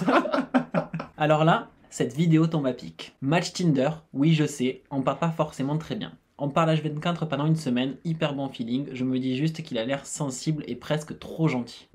[1.17, 3.15] Alors là, cette vidéo tombe à pic.
[3.21, 6.11] Match Tinder, oui je sais, on part pas forcément très bien.
[6.39, 9.85] On parle H24 pendant une semaine, hyper bon feeling, je me dis juste qu'il a
[9.85, 11.87] l'air sensible et presque trop gentil.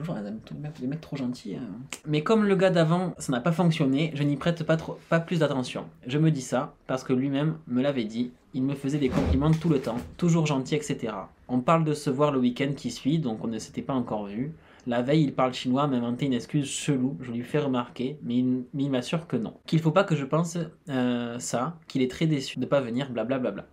[0.81, 1.55] Les mecs trop gentils.
[1.55, 1.61] hein.
[2.09, 5.21] Mais comme le gars d'avant, ça n'a pas fonctionné, je n'y prête pas, trop, pas
[5.21, 5.85] plus d'attention.
[6.09, 9.53] Je me dis ça parce que lui-même me l'avait dit, il me faisait des compliments
[9.53, 11.13] tout le temps, toujours gentil, etc.
[11.47, 14.27] On parle de se voir le week-end qui suit, donc on ne s'était pas encore
[14.27, 14.53] vu.
[14.87, 18.39] La veille, il parle chinois, m'a inventé une excuse chelou, je lui fais remarquer, mais
[18.39, 19.55] il, m'assure que non.
[19.65, 20.59] Qu'il faut pas que je pense
[20.89, 23.67] euh, ça, qu'il est très déçu de pas venir, blablabla.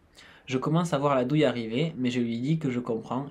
[0.46, 3.26] Je commence à voir la douille arriver, mais je lui dis que je comprends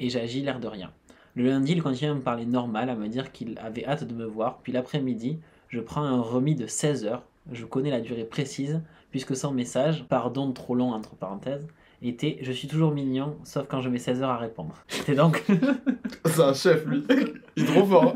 [0.00, 0.92] et j'agis l'air de rien.
[1.36, 4.14] Le lundi, il continue à me parler normal, à me dire qu'il avait hâte de
[4.14, 7.22] me voir, puis l'après-midi, je prends un remis de 16 heures,
[7.52, 11.68] je connais la durée précise, puisque son message, pardon trop long entre parenthèses,
[12.08, 14.74] était Je suis toujours mignon, sauf quand je mets 16 heures à répondre.
[14.88, 15.44] C'était donc
[16.24, 17.04] C'est un chef, lui.
[17.56, 18.14] Il est trop fort.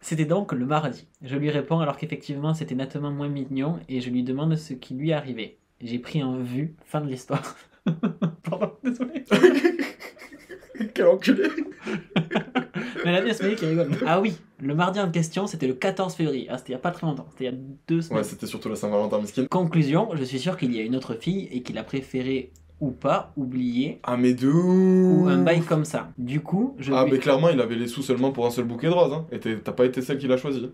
[0.00, 1.06] C'était donc le mardi.
[1.22, 4.94] Je lui réponds alors qu'effectivement c'était nettement moins mignon et je lui demande ce qui
[4.94, 5.58] lui arrivait.
[5.80, 7.56] J'ai pris en vue, fin de l'histoire.
[8.42, 9.24] Pardon, désolé.
[10.94, 11.48] Quel enculé.
[13.56, 13.88] Qui rigole.
[14.06, 16.46] Ah oui, le mardi en question c'était le 14 février.
[16.50, 18.18] Ah, c'était il y a pas très longtemps, c'était il y a deux semaines.
[18.18, 19.46] Ouais, c'était surtout la Saint-Valentin miskin.
[19.46, 22.90] Conclusion, je suis sûr qu'il y a une autre fille et qu'il a préféré ou
[22.90, 25.28] pas oublier Ah, mais de ou ouf.
[25.28, 26.10] un bail comme ça.
[26.18, 28.88] Du coup, je Ah, mais clairement, il avait les sous seulement pour un seul bouquet
[28.88, 29.12] de roses.
[29.14, 29.26] Hein.
[29.32, 30.70] Et t'as pas été celle qu'il a choisi.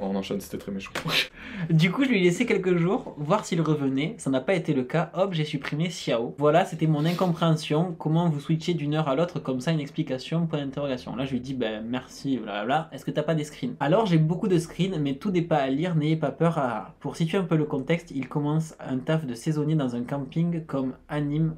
[0.00, 0.92] On enchaîne, c'était très méchant.
[1.70, 4.14] Du coup, je lui ai laissé quelques jours, voir s'il revenait.
[4.18, 5.10] Ça n'a pas été le cas.
[5.14, 6.34] Hop, j'ai supprimé Xiao.
[6.38, 7.96] Voilà, c'était mon incompréhension.
[7.98, 11.16] Comment vous switchez d'une heure à l'autre comme ça, une explication, point d'interrogation.
[11.16, 12.90] Là, je lui dis, ben merci, blablabla.
[12.92, 13.74] Est-ce que t'as pas des screens?
[13.80, 15.96] Alors, j'ai beaucoup de screens, mais tout n'est pas à lire.
[15.96, 16.58] N'ayez pas peur.
[16.58, 16.94] À...
[17.00, 20.64] Pour situer un peu le contexte, il commence un taf de saisonnier dans un camping
[20.64, 21.54] comme anime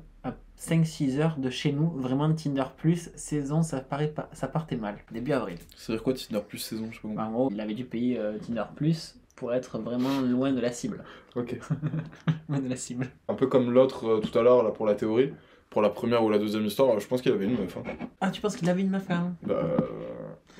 [0.60, 1.90] 5-6 heures de chez nous.
[1.96, 4.28] Vraiment Tinder Plus, saison, ça, paraît pas...
[4.32, 4.96] ça partait mal.
[5.10, 5.56] Début avril.
[5.76, 8.18] C'est-à-dire quoi, Tinder plus saison Je sais pas Bah, en gros, il avait dû payer
[8.18, 11.02] euh, Tinder Plus pour être vraiment loin de la cible.
[11.34, 11.58] Ok.
[12.48, 13.06] Loin de la cible.
[13.28, 15.32] Un peu comme l'autre euh, tout à l'heure, là, pour la théorie.
[15.70, 17.76] Pour la première ou la deuxième histoire, je pense qu'il avait une meuf.
[17.78, 17.82] hein.
[18.20, 19.34] Ah, tu penses qu'il avait une meuf hein?
[19.44, 19.78] Bah, euh,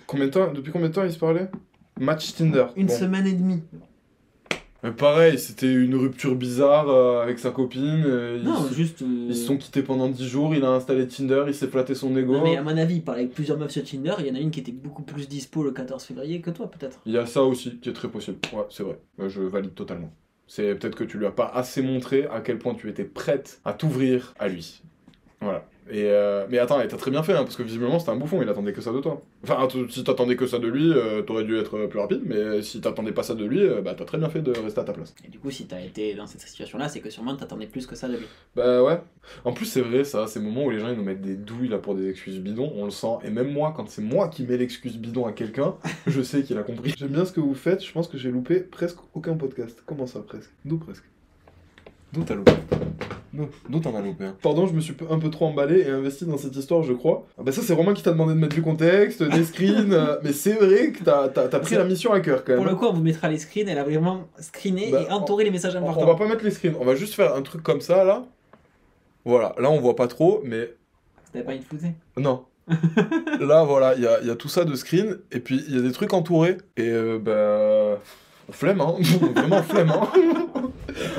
[0.07, 1.51] combien de temps, depuis combien de temps il se parlait?
[1.99, 2.67] Match Tinder.
[2.77, 2.93] Une Bon.
[2.97, 3.63] semaine et demie.
[4.83, 8.03] Mais pareil, c'était une rupture bizarre euh, avec sa copine.
[8.07, 9.03] euh, Non, juste.
[9.03, 11.95] euh, ils se sont quittés pendant 10 jours, il a installé Tinder, il s'est flatté
[11.95, 12.33] son ego.
[12.33, 14.15] Non, mais à mon avis, il parlait avec plusieurs meufs sur Tinder.
[14.21, 16.71] Il y en a une qui était beaucoup plus dispo le 14 février que toi,
[16.71, 16.99] peut-être.
[17.05, 18.39] Il y a ça aussi qui est très possible.
[18.55, 18.99] Ouais, c'est vrai.
[19.21, 20.11] Euh, Je valide totalement.
[20.47, 23.61] C'est peut-être que tu lui as pas assez montré à quel point tu étais prête
[23.65, 24.83] à t'ouvrir à lui.
[25.43, 25.65] Voilà.
[25.91, 28.17] Et euh, Mais attends, et t'as très bien fait, hein, parce que visiblement c'était un
[28.17, 29.23] bouffon, il attendait que ça de toi.
[29.43, 32.81] Enfin, si t'attendais que ça de lui, euh, t'aurais dû être plus rapide, mais si
[32.81, 34.93] t'attendais pas ça de lui, euh, bah t'as très bien fait de rester à ta
[34.93, 35.15] place.
[35.25, 37.97] Et du coup, si t'as été dans cette situation-là, c'est que sûrement t'attendais plus que
[37.97, 38.27] ça de lui.
[38.55, 39.01] Bah ouais.
[39.45, 41.69] En plus, c'est vrai, ça, ces moments où les gens ils nous mettent des douilles
[41.69, 43.19] là pour des excuses bidons, on le sent.
[43.25, 45.75] Et même moi, quand c'est moi qui mets l'excuse bidon à quelqu'un,
[46.07, 46.95] je sais qu'il a compris.
[46.97, 49.83] J'aime bien ce que vous faites, je pense que j'ai loupé presque aucun podcast.
[49.87, 50.51] Comment ça, presque?
[50.65, 51.10] D'où presque
[52.13, 52.53] D'où t'as loupé
[53.33, 55.89] D'où d'où t'en as loupé hein Pardon, je me suis un peu trop emballé et
[55.91, 57.27] investi dans cette histoire, je crois.
[57.39, 60.17] Ah bah ça, c'est Romain qui t'a demandé de mettre du contexte, des screens, euh,
[60.25, 62.63] mais c'est vrai que t'as t'as- t'as pris la mission à cœur quand même.
[62.63, 63.69] Pour le coup, on vous mettra les screens.
[63.69, 66.03] Elle a vraiment screené Bah, et entouré les messages On- importants.
[66.03, 68.25] On va pas mettre les screens, on va juste faire un truc comme ça là.
[69.25, 70.71] Voilà, là on voit pas trop, mais
[71.33, 72.43] T'avais pas une floutée Non.
[73.41, 75.75] Là, voilà, il y a, il y a tout ça de screen, et puis il
[75.77, 78.01] y a des trucs entourés, et euh, bah.
[78.51, 78.95] Flemme, hein
[79.35, 80.09] Vraiment flemme, hein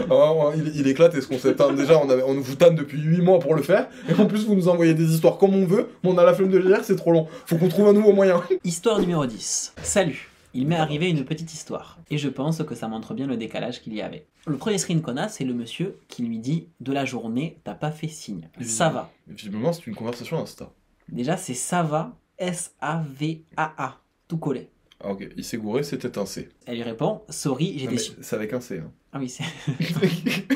[0.10, 1.60] Ah, il, il éclate ce concept.
[1.62, 1.74] hein.
[1.74, 4.46] Déjà, on, avait, on vous tanne depuis 8 mois pour le faire, et en plus,
[4.46, 6.68] vous nous envoyez des histoires comme on veut, mais on a la flemme de le
[6.68, 7.28] lire, c'est trop long.
[7.46, 8.42] Faut qu'on trouve un nouveau moyen.
[8.64, 9.74] Histoire numéro 10.
[9.84, 10.28] Salut.
[10.54, 13.82] Il m'est arrivé une petite histoire, et je pense que ça montre bien le décalage
[13.82, 14.26] qu'il y avait.
[14.48, 17.74] Le premier screen qu'on a, c'est le monsieur qui lui dit De la journée, t'as
[17.74, 18.50] pas fait signe.
[18.60, 19.10] Ça va.
[19.30, 20.70] Visiblement, c'est une conversation Insta.
[21.10, 23.98] Déjà, c'est ça va, S-A-V-A-A,
[24.28, 24.70] tout collé.
[25.04, 26.50] Ah, ok, il s'est gouré, c'était un C.
[26.66, 28.80] Elle lui répond Sorry, Ah, j'étais mais su- c'est avec un C.
[28.86, 28.92] Hein.
[29.14, 29.44] Ah oui, c'est.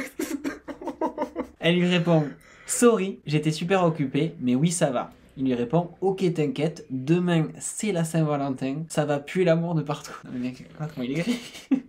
[1.60, 2.28] Elle lui répond
[2.68, 5.12] Sorry, j'étais super occupé, mais oui, ça va.
[5.38, 10.16] Il lui répond Ok, t'inquiète, demain c'est la Saint-Valentin, ça va puer l'amour de partout.
[10.32, 11.40] Le mec, regarde comment il écrit.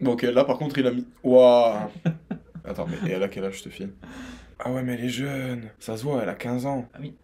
[0.00, 1.06] Bon, ok, là par contre, il a mis.
[1.24, 1.88] Waouh
[2.64, 3.88] Attends, mais et elle a quel âge, cette fille?
[4.58, 5.70] Ah ouais, mais elle est jeune.
[5.80, 6.86] Ça se voit, elle a 15 ans.
[6.94, 7.14] Ah oui.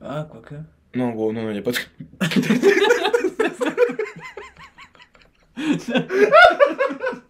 [0.00, 0.54] Ah, quoique.
[0.94, 1.78] Non, gros, non, non, y a pas de...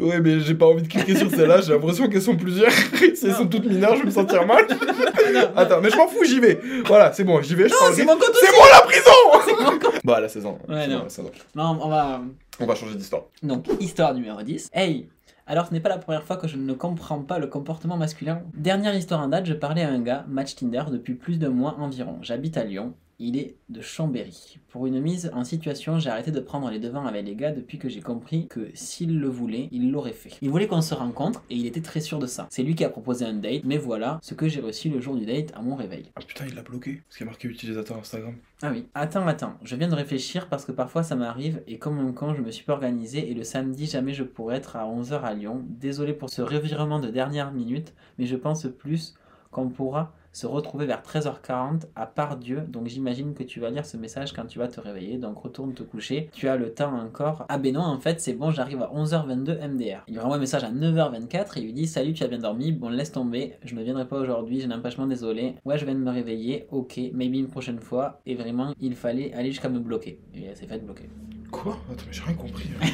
[0.00, 2.70] Ouais, mais j'ai pas envie de cliquer sur celle-là, j'ai l'impression qu'elles sont plusieurs.
[3.14, 4.66] si elles sont toutes mineures, je vais me sentir mal.
[5.56, 6.60] Attends, mais je m'en fous, j'y vais.
[6.86, 7.68] Voilà, c'est bon, j'y vais.
[7.68, 8.56] je Non, c'est mon compte C'est aussi.
[8.56, 10.58] moi la prison Bah, la saison.
[10.68, 11.28] Ouais, C'est non.
[11.28, 11.62] bon.
[11.62, 12.22] Non, on va.
[12.60, 13.24] On va changer d'histoire.
[13.42, 14.70] Donc, histoire numéro 10.
[14.72, 15.08] Hey
[15.48, 18.42] alors, ce n'est pas la première fois que je ne comprends pas le comportement masculin.
[18.56, 21.76] Dernière histoire en date, je parlais à un gars, match Tinder, depuis plus de mois
[21.78, 22.18] environ.
[22.20, 22.94] J'habite à Lyon.
[23.18, 24.58] Il est de Chambéry.
[24.68, 27.78] Pour une mise en situation, j'ai arrêté de prendre les devants avec les gars depuis
[27.78, 30.32] que j'ai compris que s'il le voulait, il l'aurait fait.
[30.42, 32.46] Il voulait qu'on se rencontre et il était très sûr de ça.
[32.50, 35.16] C'est lui qui a proposé un date, mais voilà ce que j'ai reçu le jour
[35.16, 36.10] du date à mon réveil.
[36.14, 37.00] Ah putain, il l'a bloqué.
[37.10, 38.34] Qu'il y a marqué utilisateur Instagram.
[38.60, 38.86] Ah oui.
[38.94, 39.54] Attends, attends.
[39.62, 42.50] Je viens de réfléchir parce que parfois ça m'arrive et comme un con, je me
[42.50, 45.64] suis pas organisé et le samedi, jamais je pourrais être à 11h à Lyon.
[45.68, 49.14] Désolé pour ce revirement de dernière minute, mais je pense plus
[49.50, 52.60] qu'on pourra se retrouver vers 13h40 à Pardieu.
[52.68, 55.16] Donc j'imagine que tu vas lire ce message quand tu vas te réveiller.
[55.16, 56.28] Donc retourne te coucher.
[56.34, 57.46] Tu as le temps encore.
[57.48, 60.04] Ah ben non, en fait, c'est bon, j'arrive à 11h22 MDR.
[60.08, 62.40] Il lui renvoie un message à 9h24 et il lui dit Salut, tu as bien
[62.40, 62.70] dormi?
[62.72, 63.54] Bon, laisse tomber.
[63.64, 64.60] Je ne viendrai pas aujourd'hui.
[64.60, 65.54] J'ai un empêchement, désolé.
[65.64, 66.66] Ouais, je viens de me réveiller.
[66.70, 68.20] Ok, maybe une prochaine fois.
[68.26, 70.20] Et vraiment, il fallait aller jusqu'à me bloquer.
[70.34, 71.08] Et elle s'est fait bloquer.
[71.50, 72.68] Quoi Attends, mais j'ai rien compris.
[72.82, 72.86] hein.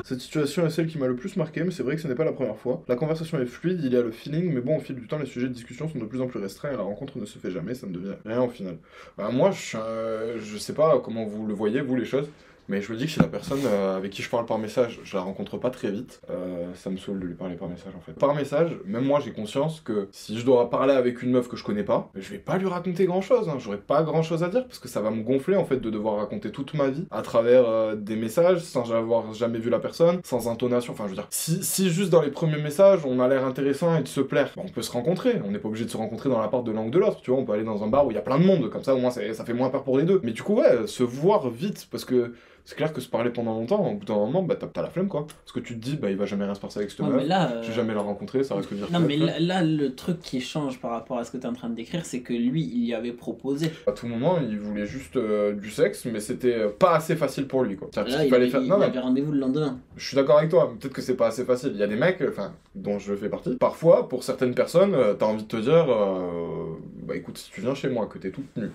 [0.04, 2.14] Cette situation est celle qui m'a le plus marqué, mais c'est vrai que ce n'est
[2.14, 2.82] pas la première fois.
[2.88, 5.18] La conversation est fluide, il y a le feeling, mais bon, au fil du temps,
[5.18, 7.38] les sujets de discussion sont de plus en plus restreints et la rencontre ne se
[7.38, 8.78] fait jamais, ça ne devient rien au final.
[9.16, 12.28] Bah, moi, je, je sais pas comment vous le voyez, vous, les choses.
[12.68, 15.00] Mais je me dis que si la personne euh, avec qui je parle par message,
[15.02, 17.92] je la rencontre pas très vite, euh, ça me saoule de lui parler par message
[17.96, 18.12] en fait.
[18.12, 21.56] Par message, même moi j'ai conscience que si je dois parler avec une meuf que
[21.56, 23.56] je connais pas, je vais pas lui raconter grand chose, hein.
[23.58, 25.90] j'aurai pas grand chose à dire parce que ça va me gonfler en fait de
[25.90, 29.78] devoir raconter toute ma vie à travers euh, des messages sans avoir jamais vu la
[29.78, 30.92] personne, sans intonation.
[30.92, 33.96] Enfin, je veux dire, si, si juste dans les premiers messages on a l'air intéressant
[33.96, 35.40] et de se plaire, bah, on peut se rencontrer.
[35.44, 37.30] On n'est pas obligé de se rencontrer dans l'appart de l'un ou de l'autre, tu
[37.30, 37.40] vois.
[37.40, 38.94] On peut aller dans un bar où il y a plein de monde, comme ça
[38.94, 40.20] au moins ça fait moins peur pour les deux.
[40.22, 42.32] Mais du coup, ouais, se voir vite parce que.
[42.68, 44.90] C'est clair que se parler pendant longtemps, au bout d'un moment, bah t'as t'as la
[44.90, 45.26] flemme quoi.
[45.26, 47.08] Parce que tu te dis, bah il va jamais rien se passer avec cette Ouais,
[47.08, 47.26] meuf.
[47.26, 47.50] là.
[47.50, 49.94] euh, Je vais jamais la rencontrer, ça risque de dire Non, mais là, là, le
[49.94, 52.20] truc qui change par rapport à ce que tu es en train de décrire, c'est
[52.20, 53.70] que lui, il y avait proposé.
[53.86, 57.46] À tout moment, il voulait juste euh, du sexe, mais c'était euh, pas assez facile
[57.48, 57.88] pour lui quoi.
[57.96, 58.60] Là, il, avait, faire.
[58.60, 59.78] il Non, avait rendez-vous le lendemain.
[59.96, 61.70] je suis d'accord avec toi, peut-être que c'est pas assez facile.
[61.72, 63.56] Il y a des mecs, enfin, dont je fais partie.
[63.56, 66.66] Parfois, pour certaines personnes, euh, t'as envie de te dire, euh,
[67.04, 68.68] bah écoute, si tu viens chez moi, que t'es toute nue,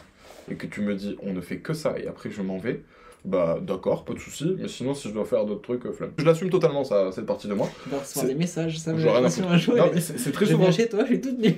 [0.49, 2.81] et que tu me dis, on ne fait que ça, et après je m'en vais.
[3.25, 6.11] Bah d'accord, pas de souci, mais sinon si je dois faire d'autres trucs, euh, flemme.
[6.17, 7.67] Je l'assume totalement ça, cette partie de moi.
[7.85, 10.63] Recevoir C'est- des messages, ça me c'est très Je souvent.
[10.63, 11.55] viens chez toi, je suis toute nue.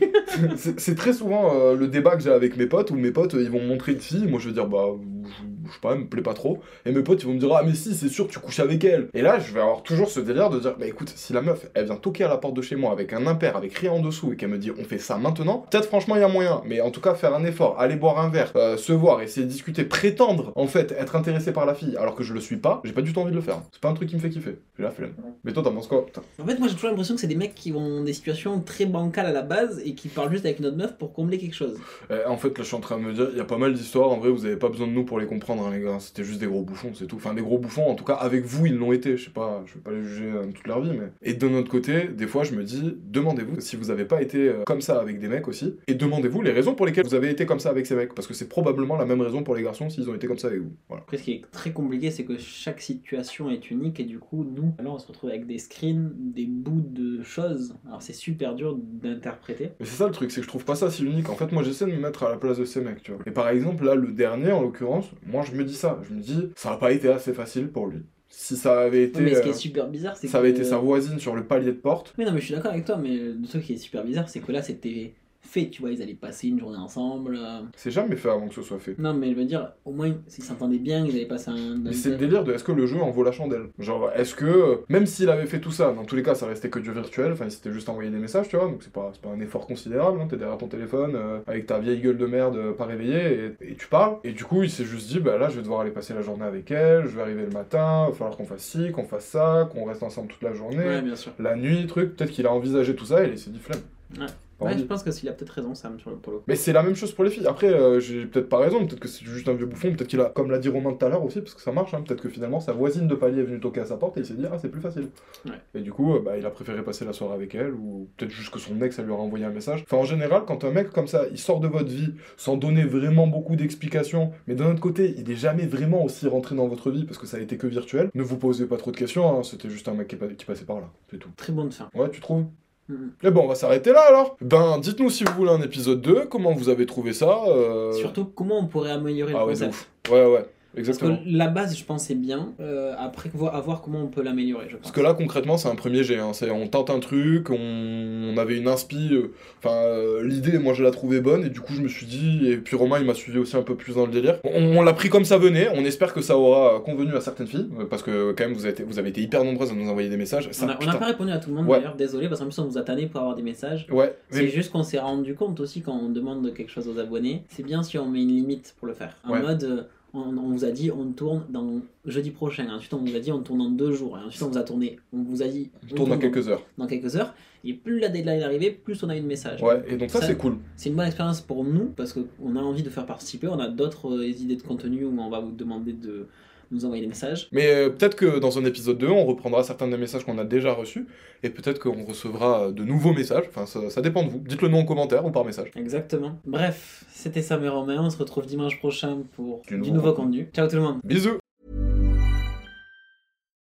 [0.78, 3.42] c'est très souvent euh, le débat que j'ai avec mes potes où mes potes euh,
[3.42, 4.86] ils vont me montrer une fille, moi je vais dire bah
[5.24, 5.30] je,
[5.68, 7.54] je sais pas, elle me plaît pas trop, et mes potes ils vont me dire
[7.54, 9.10] ah mais si c'est sûr tu couches avec elle.
[9.14, 11.68] Et là je vais avoir toujours ce délire de dire bah écoute si la meuf
[11.74, 14.00] elle vient toquer à la porte de chez moi avec un impair avec rien en
[14.00, 16.62] dessous et qu'elle me dit on fait ça maintenant, peut-être franchement il y a moyen,
[16.66, 19.46] mais en tout cas faire un effort, aller boire un verre, euh, se voir, essayer
[19.46, 22.58] de discuter, prétendre en fait être intéressé par la fille alors que je le suis
[22.58, 23.62] pas, j'ai pas du tout envie de le faire.
[23.72, 24.58] C'est pas un truc qui me fait kiffer.
[24.78, 25.14] J'ai la flemme.
[25.44, 26.06] Mais toi t'en penses quoi?
[26.06, 26.22] Putain.
[26.42, 28.86] En fait, moi j'ai toujours l'impression que c'est des mecs qui ont des situations très
[28.86, 31.56] bancales à la base et qui parlent juste avec une autre meuf pour combler quelque
[31.56, 31.78] chose.
[32.12, 33.58] Euh, en fait, là, je suis en train de me dire, il y a pas
[33.58, 34.10] mal d'histoires.
[34.10, 36.00] En vrai, vous avez pas besoin de nous pour les comprendre, hein, les gars.
[36.00, 37.18] C'était juste des gros bouffons, c'est tout.
[37.18, 39.18] Enfin, des gros bouffons, en tout cas, avec vous, ils l'ont été.
[39.18, 41.12] Je sais pas, je vais pas les juger euh, toute leur vie, mais.
[41.22, 44.50] Et de notre côté, des fois, je me dis, demandez-vous si vous avez pas été
[44.50, 45.76] euh, comme ça avec des mecs aussi.
[45.88, 48.14] Et demandez-vous les raisons pour lesquelles vous avez été comme ça avec ces mecs.
[48.14, 50.48] Parce que c'est probablement la même raison pour les garçons s'ils ont été comme ça
[50.48, 50.74] avec vous.
[50.88, 51.04] Voilà.
[51.04, 54.44] Après, ce qui est très compliqué, c'est que chaque situation est unique et du coup,
[54.44, 57.76] nous, là, on se retrouve avec des screens, des bouts de choses.
[57.88, 59.72] Alors, c'est super dur d'interpréter.
[59.80, 61.30] Mais c'est ça le truc, c'est que je trouve pas ça si unique.
[61.30, 63.22] En fait, moi j'essaie de me mettre à la place de ces mecs, tu vois.
[63.26, 66.00] Et par exemple, là, le dernier, en l'occurrence, moi je me dis ça.
[66.08, 68.00] Je me dis, ça a pas été assez facile pour lui.
[68.30, 69.22] Si ça avait été.
[69.22, 70.32] mais ce qui euh, est super bizarre, c'est que.
[70.32, 72.14] ça avait été sa voisine sur le palier de porte.
[72.18, 74.28] Mais non, mais je suis d'accord avec toi, mais le truc qui est super bizarre,
[74.28, 75.14] c'est que là, c'était
[75.60, 77.36] fait, tu vois, ils allaient passer une journée ensemble.
[77.38, 77.62] euh.
[77.76, 78.96] C'est jamais fait avant que ce soit fait.
[79.00, 81.78] Non, mais je veux dire, au moins, s'ils s'entendaient bien, ils allaient passer un.
[81.78, 83.68] Mais c'est le délire de est-ce que le jeu en vaut la chandelle?
[83.80, 86.46] Genre, est-ce que, euh, même s'il avait fait tout ça, dans tous les cas, ça
[86.48, 88.92] restait que du virtuel, enfin, il s'était juste envoyé des messages, tu vois, donc c'est
[88.92, 92.02] pas, c'est pas un effort considérable, hein, t'es derrière ton téléphone, euh, avec ta vieille
[92.02, 94.86] gueule de merde, euh, pas réveillée, et, et tu parles, et du coup, il s'est
[94.86, 97.22] juste dit, bah là, je vais devoir aller passer la journée avec elle, je vais
[97.22, 100.28] arriver le matin, il va falloir qu'on fasse ci, qu'on fasse ça, qu'on reste ensemble
[100.28, 101.32] toute la journée, Ouais, bien sûr.
[101.40, 103.80] la nuit, truc, peut-être qu'il a envisagé tout ça, et il s'est dit flemme.
[104.20, 104.26] Ouais.
[104.60, 106.44] Ouais, je pense que s'il a peut-être raison, Sam, sur le polo.
[106.48, 107.48] Mais c'est la même chose pour les filles.
[107.48, 110.22] Après, euh, j'ai peut-être pas raison, peut-être que c'est juste un vieux bouffon, peut-être qu'il
[110.22, 112.22] a, comme l'a dit Romain tout à l'heure aussi, parce que ça marche, hein, peut-être
[112.22, 114.36] que finalement sa voisine de palier est venue toquer à sa porte et il s'est
[114.36, 115.10] dit, ah, c'est plus facile.
[115.46, 115.52] Ouais.
[115.74, 118.32] Et du coup, euh, bah, il a préféré passer la soirée avec elle, ou peut-être
[118.32, 119.84] juste que son ex, elle lui a envoyé un message.
[119.84, 122.84] Enfin, en général, quand un mec comme ça, il sort de votre vie sans donner
[122.86, 126.92] vraiment beaucoup d'explications, mais d'un autre côté, il est jamais vraiment aussi rentré dans votre
[126.92, 129.38] vie parce que ça a été que virtuel, ne vous posez pas trop de questions,
[129.38, 131.30] hein, c'était juste un mec qui passait par là, c'est tout.
[131.36, 131.90] Très bonne fin.
[131.94, 132.46] Ouais, tu trouves?
[132.88, 133.12] Mhm.
[133.24, 134.38] Et bon, on va s'arrêter là alors.
[134.42, 137.40] Ben, dites-nous si vous voulez un épisode 2, comment vous avez trouvé ça.
[137.48, 139.72] euh, Surtout, comment on pourrait améliorer Ah le ouais, concept.
[139.74, 139.90] ouf.
[140.12, 140.46] Ouais,
[140.78, 141.18] ouais, Parce exactement.
[141.18, 142.54] que la base, je pense, est bien.
[142.60, 144.68] Euh, après, à voir comment on peut l'améliorer.
[144.82, 146.18] Parce que là, concrètement, c'est un premier jet.
[146.20, 146.32] hein.
[146.34, 149.10] C'est- On tente un truc, on, on avait une inspi.
[149.14, 149.32] euh,
[149.64, 152.48] Enfin, euh, l'idée, moi, je la trouvais bonne, et du coup, je me suis dit.
[152.50, 154.38] Et puis Romain, il m'a suivi aussi un peu plus dans le délire.
[154.44, 155.70] On, on l'a pris comme ça venait.
[155.74, 158.74] On espère que ça aura convenu à certaines filles, parce que quand même, vous avez
[158.74, 160.50] été, vous avez été hyper nombreuses à nous envoyer des messages.
[160.52, 161.78] Ça, on n'a pas répondu à tout le monde Ouais.
[161.80, 163.88] d'ailleurs, désolé, parce qu'en plus on vous a tanné pour avoir des messages.
[163.92, 167.00] Ouais, C'est mais- juste qu'on s'est rendu compte aussi quand on demande quelque chose aux
[167.00, 169.16] abonnés, c'est bien si on met une limite pour le faire.
[169.28, 169.42] En Ouais.
[169.42, 173.20] mode, on, on vous a dit on tourne dans jeudi prochain, ensuite on vous a
[173.20, 175.48] dit on tourne dans deux jours, et ensuite on vous a tourné, on vous a
[175.48, 176.64] dit on tourne dans quelques heures.
[176.78, 179.62] dans quelques heures, et plus la deadline est arrivée, plus on a eu de messages.
[179.62, 180.58] Ouais, et donc ça, c'est cool.
[180.76, 183.48] C'est une bonne expérience pour nous parce qu'on a envie de faire participer.
[183.48, 186.28] On a d'autres euh, idées de contenu où on va vous demander de
[186.72, 187.48] nous envoyer des messages.
[187.52, 190.44] Mais euh, peut-être que dans un épisode 2, on reprendra certains des messages qu'on a
[190.44, 191.08] déjà reçus,
[191.44, 193.46] et peut-être qu'on recevra de nouveaux messages.
[193.50, 194.40] Enfin, ça, ça dépend de vous.
[194.40, 195.70] Dites-le nous en commentaire ou par message.
[195.76, 196.40] Exactement.
[196.46, 197.98] Bref, c'était Sam et Romain.
[198.00, 200.50] On se retrouve dimanche prochain pour Du du, nouveau contenu.
[200.54, 201.00] Ciao tout le monde.
[201.04, 201.40] Bisous